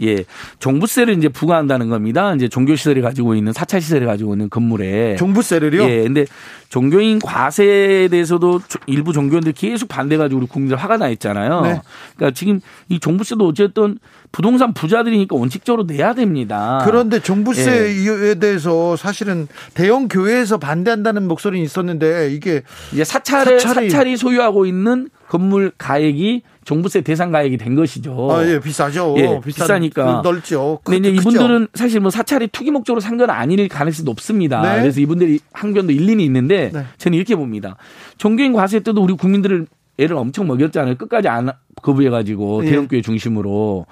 [0.00, 0.24] 예,
[0.60, 2.32] 종부세를 이제 부과한다는 겁니다.
[2.34, 5.82] 이제 종교 시설이 가지고 있는 사찰 시설이 가지고 있는 건물에 종부세를요?
[5.84, 6.24] 예, 근데
[6.68, 11.62] 종교인 과세에 대해서도 일부 종교인들 계속 반대가지고 우리 국민들 화가 나 있잖아요.
[11.62, 11.80] 네.
[12.14, 13.98] 그러니까 지금 이 종부세도 어쨌든
[14.30, 16.82] 부동산 부자들이니까 원칙적으로 내야 됩니다.
[16.84, 18.34] 그런데 종부세에 예.
[18.36, 22.62] 대해서 사실은 대형 교회에서 반대한다는 목소리는 있었는데 이게
[22.92, 28.28] 이제 사찰을 사찰이, 사찰이 소유하고 있는 건물 가액이 종부세 대상 가액이 된 것이죠.
[28.30, 29.14] 아, 예, 비싸죠.
[29.16, 30.20] 예, 비싸니까.
[30.22, 30.80] 넓죠.
[30.84, 34.60] 근데 이제 이분들은 사실 뭐 사찰이 투기 목적으로 산 건 아닐 가능성이 높습니다.
[34.60, 34.82] 네.
[34.82, 36.84] 그래서 이분들이 항변도 일리는 있는데 네.
[36.98, 37.76] 저는 이렇게 봅니다.
[38.18, 39.66] 종교인 과세 때도 우리 국민들을
[39.98, 40.96] 애를 엄청 먹였잖아요.
[40.96, 41.50] 끝까지 안
[41.82, 42.70] 거부해가지고 예.
[42.70, 43.86] 대형교회 중심으로.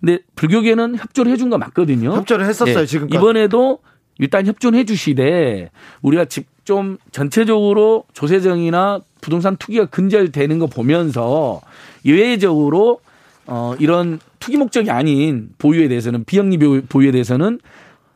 [0.00, 2.12] 근데 불교계는 협조를 해준 거 맞거든요.
[2.12, 2.86] 협조를 했었어요, 예.
[2.86, 3.08] 지금.
[3.12, 3.78] 이번에도
[4.18, 5.70] 일단 협조해 주시되
[6.02, 11.62] 우리가 집 좀 전체적으로 조세정이나 부동산 투기가 근절되는 거 보면서
[12.04, 13.00] 예외적으로
[13.46, 17.60] 어 이런 투기 목적이 아닌 보유에 대해서는 비영리 보유에 대해서는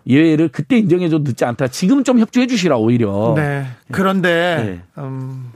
[0.07, 1.69] 예외를 그때 인정해줘도 늦지 않다.
[1.69, 3.35] 지금 좀 협조해 주시라 오히려.
[3.37, 3.67] 네.
[3.91, 5.03] 그런데 네.
[5.03, 5.53] 음,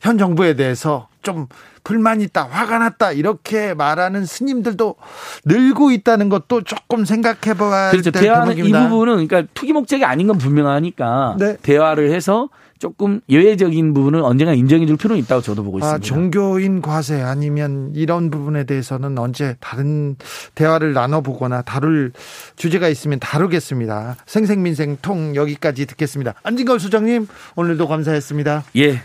[0.00, 1.46] 현 정부에 대해서 좀
[1.84, 4.96] 불만 있다, 화가 났다 이렇게 말하는 스님들도
[5.44, 8.10] 늘고 있다는 것도 조금 생각해 봐야 그렇죠.
[8.10, 8.86] 대화는 대목입니다.
[8.86, 11.56] 이 부분은 그러니까 투기 목적이 아닌 건 분명하니까 네.
[11.62, 12.48] 대화를 해서
[12.82, 15.94] 조금 예외적인 부분은 언젠가 인정해 줄 필요는 있다고 저도 보고 있습니다.
[15.94, 20.16] 아, 종교인 과세 아니면 이런 부분에 대해서는 언제 다른
[20.56, 22.10] 대화를 나눠보거나 다룰
[22.56, 24.16] 주제가 있으면 다루겠습니다.
[24.26, 26.34] 생생민생통 여기까지 듣겠습니다.
[26.42, 28.64] 안진걸 수장님 오늘도 감사했습니다.
[28.78, 29.00] 예.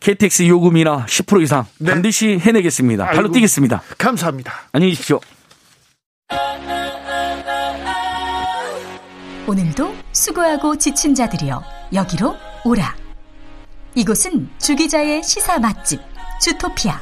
[0.00, 1.90] KTX 요금이나 10% 이상 네.
[1.90, 3.06] 반드시 해내겠습니다.
[3.06, 3.82] 발로 아이고, 뛰겠습니다.
[3.96, 4.52] 감사합니다.
[4.72, 5.20] 안녕히 계십시오.
[9.46, 11.62] 오늘도 수고하고 지친 자들이여
[11.94, 13.01] 여기로 오라.
[13.94, 16.00] 이곳은 주기자의 시사 맛집
[16.40, 17.00] 주토피아.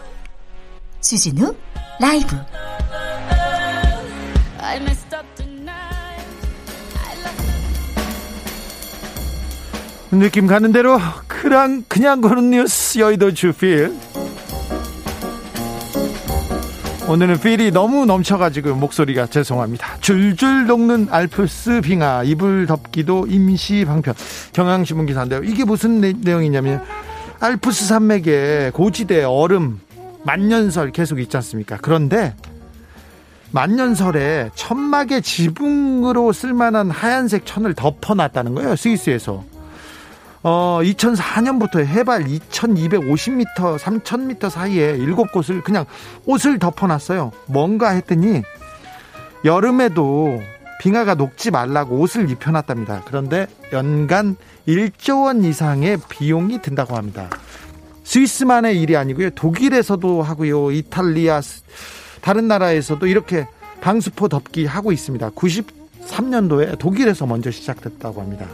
[1.00, 1.54] 주진우
[2.00, 2.36] 라이브.
[10.12, 13.94] 느낌 가는 대로 그냥 그냥 거는 뉴스 여의도 주필
[17.10, 19.98] 오늘은 필이 너무 넘쳐가지고 목소리가 죄송합니다.
[19.98, 24.14] 줄줄 녹는 알프스 빙하 이불 덮기도 임시 방편
[24.52, 25.42] 경향신문 기사인데요.
[25.42, 26.84] 이게 무슨 내, 내용이냐면
[27.40, 29.80] 알프스 산맥에 고지대 얼음
[30.22, 31.78] 만년설 계속 있지 않습니까?
[31.82, 32.36] 그런데
[33.50, 38.76] 만년설에 천막의 지붕으로 쓸만한 하얀색 천을 덮어놨다는 거예요.
[38.76, 39.42] 스위스에서.
[40.42, 45.84] 어, 2004년부터 해발 2250m, 3000m 사이에 일곱 곳을 그냥
[46.24, 47.32] 옷을 덮어놨어요.
[47.46, 48.42] 뭔가 했더니
[49.44, 50.40] 여름에도
[50.80, 53.02] 빙하가 녹지 말라고 옷을 입혀놨답니다.
[53.04, 54.36] 그런데 연간
[54.66, 57.28] 1조 원 이상의 비용이 든다고 합니다.
[58.04, 59.30] 스위스만의 일이 아니고요.
[59.30, 60.72] 독일에서도 하고요.
[60.72, 61.42] 이탈리아,
[62.22, 63.46] 다른 나라에서도 이렇게
[63.82, 65.30] 방수포 덮기 하고 있습니다.
[65.30, 68.46] 93년도에 독일에서 먼저 시작됐다고 합니다.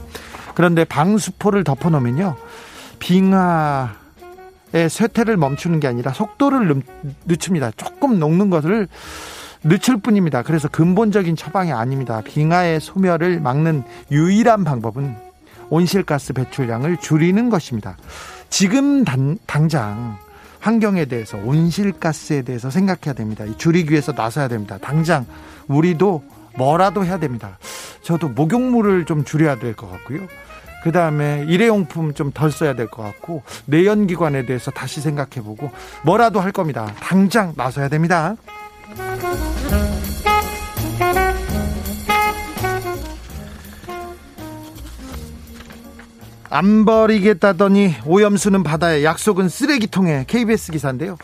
[0.56, 2.34] 그런데 방수포를 덮어놓으면요.
[2.98, 3.90] 빙하에
[4.88, 6.82] 쇠퇴를 멈추는 게 아니라 속도를
[7.26, 7.72] 늦춥니다.
[7.76, 8.88] 조금 녹는 것을
[9.62, 10.42] 늦출 뿐입니다.
[10.42, 12.22] 그래서 근본적인 처방이 아닙니다.
[12.24, 15.14] 빙하의 소멸을 막는 유일한 방법은
[15.68, 17.98] 온실가스 배출량을 줄이는 것입니다.
[18.48, 20.16] 지금 단, 당장
[20.60, 23.44] 환경에 대해서 온실가스에 대해서 생각해야 됩니다.
[23.58, 24.78] 줄이기 위해서 나서야 됩니다.
[24.80, 25.26] 당장
[25.68, 26.24] 우리도
[26.56, 27.58] 뭐라도 해야 됩니다.
[28.00, 30.20] 저도 목욕물을 좀 줄여야 될 것 같고요.
[30.82, 35.70] 그 다음에 일회용품 좀 덜 써야 될 것 같고 내연기관에 대해서 다시 생각해보고
[36.04, 36.92] 뭐라도 할 겁니다.
[37.00, 38.36] 당장 나서야 됩니다.
[46.48, 51.16] 안 버리겠다더니 오염수는 바다에 약속은 쓰레기통에 KBS 기사인데요.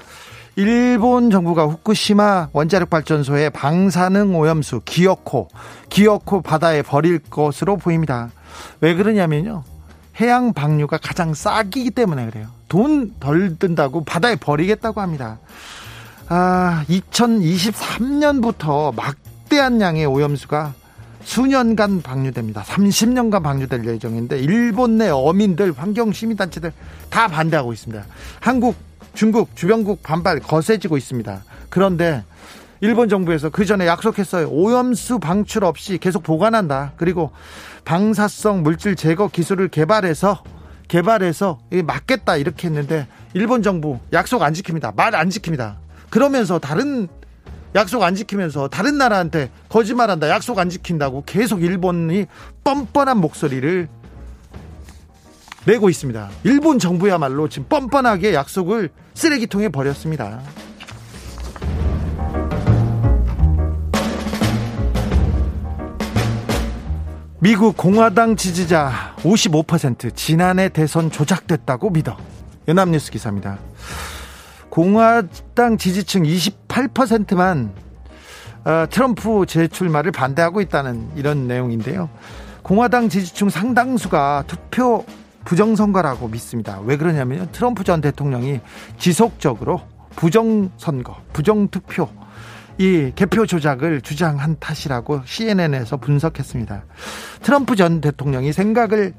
[0.56, 5.48] 일본 정부가 후쿠시마 원자력 발전소의 방사능 오염수 기어코
[5.88, 8.30] 기어코 바다에 버릴 것으로 보입니다.
[8.80, 9.64] 왜 그러냐면요.
[10.20, 12.48] 해양 방류가 가장 싸기기 때문에 그래요.
[12.68, 15.38] 돈 덜 든다고 바다에 버리겠다고 합니다.
[16.28, 20.74] 아, 2023년부터 막대한 양의 오염수가
[21.24, 22.62] 수년간 방류됩니다.
[22.62, 26.72] 30년간 방류될 예정인데 일본 내 어민들, 환경 시민단체들
[27.10, 28.04] 다 반대하고 있습니다.
[28.40, 28.76] 한국,
[29.14, 31.42] 중국, 주변국 반발 거세지고 있습니다.
[31.68, 32.24] 그런데
[32.80, 34.48] 일본 정부에서 그 전에 약속했어요.
[34.48, 36.92] 오염수 방출 없이 계속 보관한다.
[36.96, 37.30] 그리고
[37.84, 40.42] 방사성 물질 제거 기술을 개발해서
[40.88, 44.94] 개발해서 막겠다 이렇게 했는데 일본 정부 약속 안 지킵니다.
[44.96, 45.74] 말 안 지킵니다.
[46.10, 47.08] 그러면서 다른
[47.74, 50.28] 약속 안 지키면서 다른 나라한테 거짓말한다.
[50.28, 52.26] 약속 안 지킨다고 계속 일본이
[52.64, 53.88] 뻔뻔한 목소리를
[55.64, 56.28] 내고 있습니다.
[56.44, 60.40] 일본 정부야말로 지금 뻔뻔하게 약속을 쓰레기통에 버렸습니다.
[67.38, 72.16] 미국 공화당 지지자 55% 지난해 대선 조작됐다고 믿어.
[72.68, 73.58] 연합뉴스 기사입니다.
[74.68, 77.72] 공화당 지지층 28%만
[78.64, 82.08] 어, 트럼프 재출마를 반대하고 있다는 이런 내용인데요.
[82.62, 85.04] 공화당 지지층 상당수가 투표
[85.44, 86.80] 부정선거라고 믿습니다.
[86.84, 87.48] 왜 그러냐면요.
[87.52, 88.60] 트럼프 전 대통령이
[88.98, 89.80] 지속적으로
[90.16, 92.08] 부정선거, 부정투표,
[92.78, 96.84] 이 개표 조작을 주장한 탓이라고 CNN에서 분석했습니다.
[97.42, 99.14] 트럼프 전 대통령이 생각을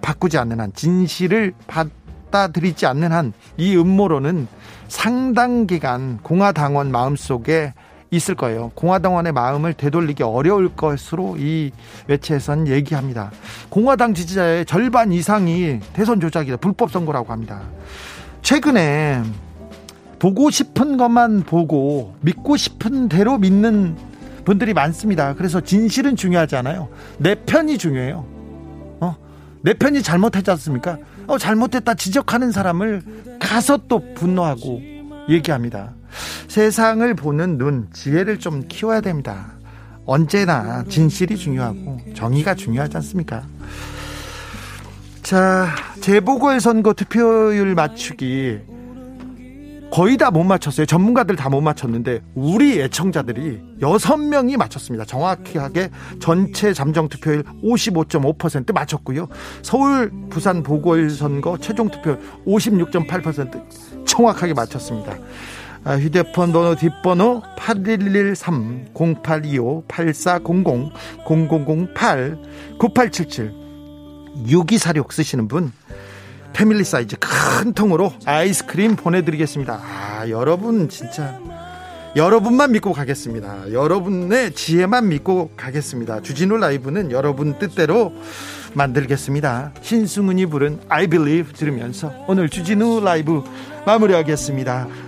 [0.00, 4.46] 바꾸지 않는 한, 진실을 받아들이지 않는 한, 이 음모론은
[4.88, 7.74] 상당 기간 공화당원 마음속에
[8.10, 8.70] 있을 거예요.
[8.74, 11.70] 공화당원의 마음을 되돌리기 어려울 것으로 이
[12.06, 13.30] 매체에선 얘기합니다.
[13.68, 16.56] 공화당 지지자의 절반 이상이 대선 조작이다.
[16.56, 17.62] 불법 선거라고 합니다.
[18.42, 19.22] 최근에
[20.18, 23.96] 보고 싶은 것만 보고 믿고 싶은 대로 믿는
[24.44, 25.34] 분들이 많습니다.
[25.34, 26.88] 그래서 진실은 중요하지 않아요.
[27.18, 28.24] 내 편이 중요해요.
[29.00, 29.16] 어?
[29.60, 30.98] 내 편이 잘못했지 않습니까?
[31.26, 33.02] 어, 잘못했다 지적하는 사람을
[33.38, 34.80] 가서 또 분노하고
[35.28, 35.92] 얘기합니다.
[36.48, 39.52] 세상을 보는 눈, 지혜를 좀 키워야 됩니다.
[40.06, 43.42] 언제나 진실이 중요하고 정의가 중요하지 않습니까?
[45.22, 45.68] 자,
[46.00, 48.60] 재보궐선거 투표율 맞추기
[49.90, 50.84] 거의 다 못 맞췄어요.
[50.86, 55.04] 전문가들 다 못 맞췄는데 우리 애청자들이 여섯 명이 맞췄습니다.
[55.06, 55.90] 정확하게
[56.20, 59.28] 전체 잠정 투표율 55.5% 맞췄고요.
[59.62, 65.14] 서울 부산 보궐선거 최종 투표율 56.8% 정확하게 맞췄습니다.
[65.84, 70.92] 아, 휴대폰 번호 뒷번호 8113 0825 8400
[71.26, 72.38] 0008
[72.78, 73.52] 9877
[74.46, 75.72] 6246 쓰시는 분
[76.52, 79.80] 패밀리 사이즈 큰 통으로 아이스크림 보내드리겠습니다.
[79.82, 81.38] 아, 여러분 진짜
[82.16, 83.72] 여러분만 믿고 가겠습니다.
[83.72, 86.22] 여러분의 지혜만 믿고 가겠습니다.
[86.22, 88.12] 주진우 라이브는 여러분 뜻대로
[88.74, 89.72] 만들겠습니다.
[89.82, 93.44] 신승훈이 부른 I Believe 들으면서 오늘 주진우 라이브
[93.86, 95.07] 마무리하겠습니다.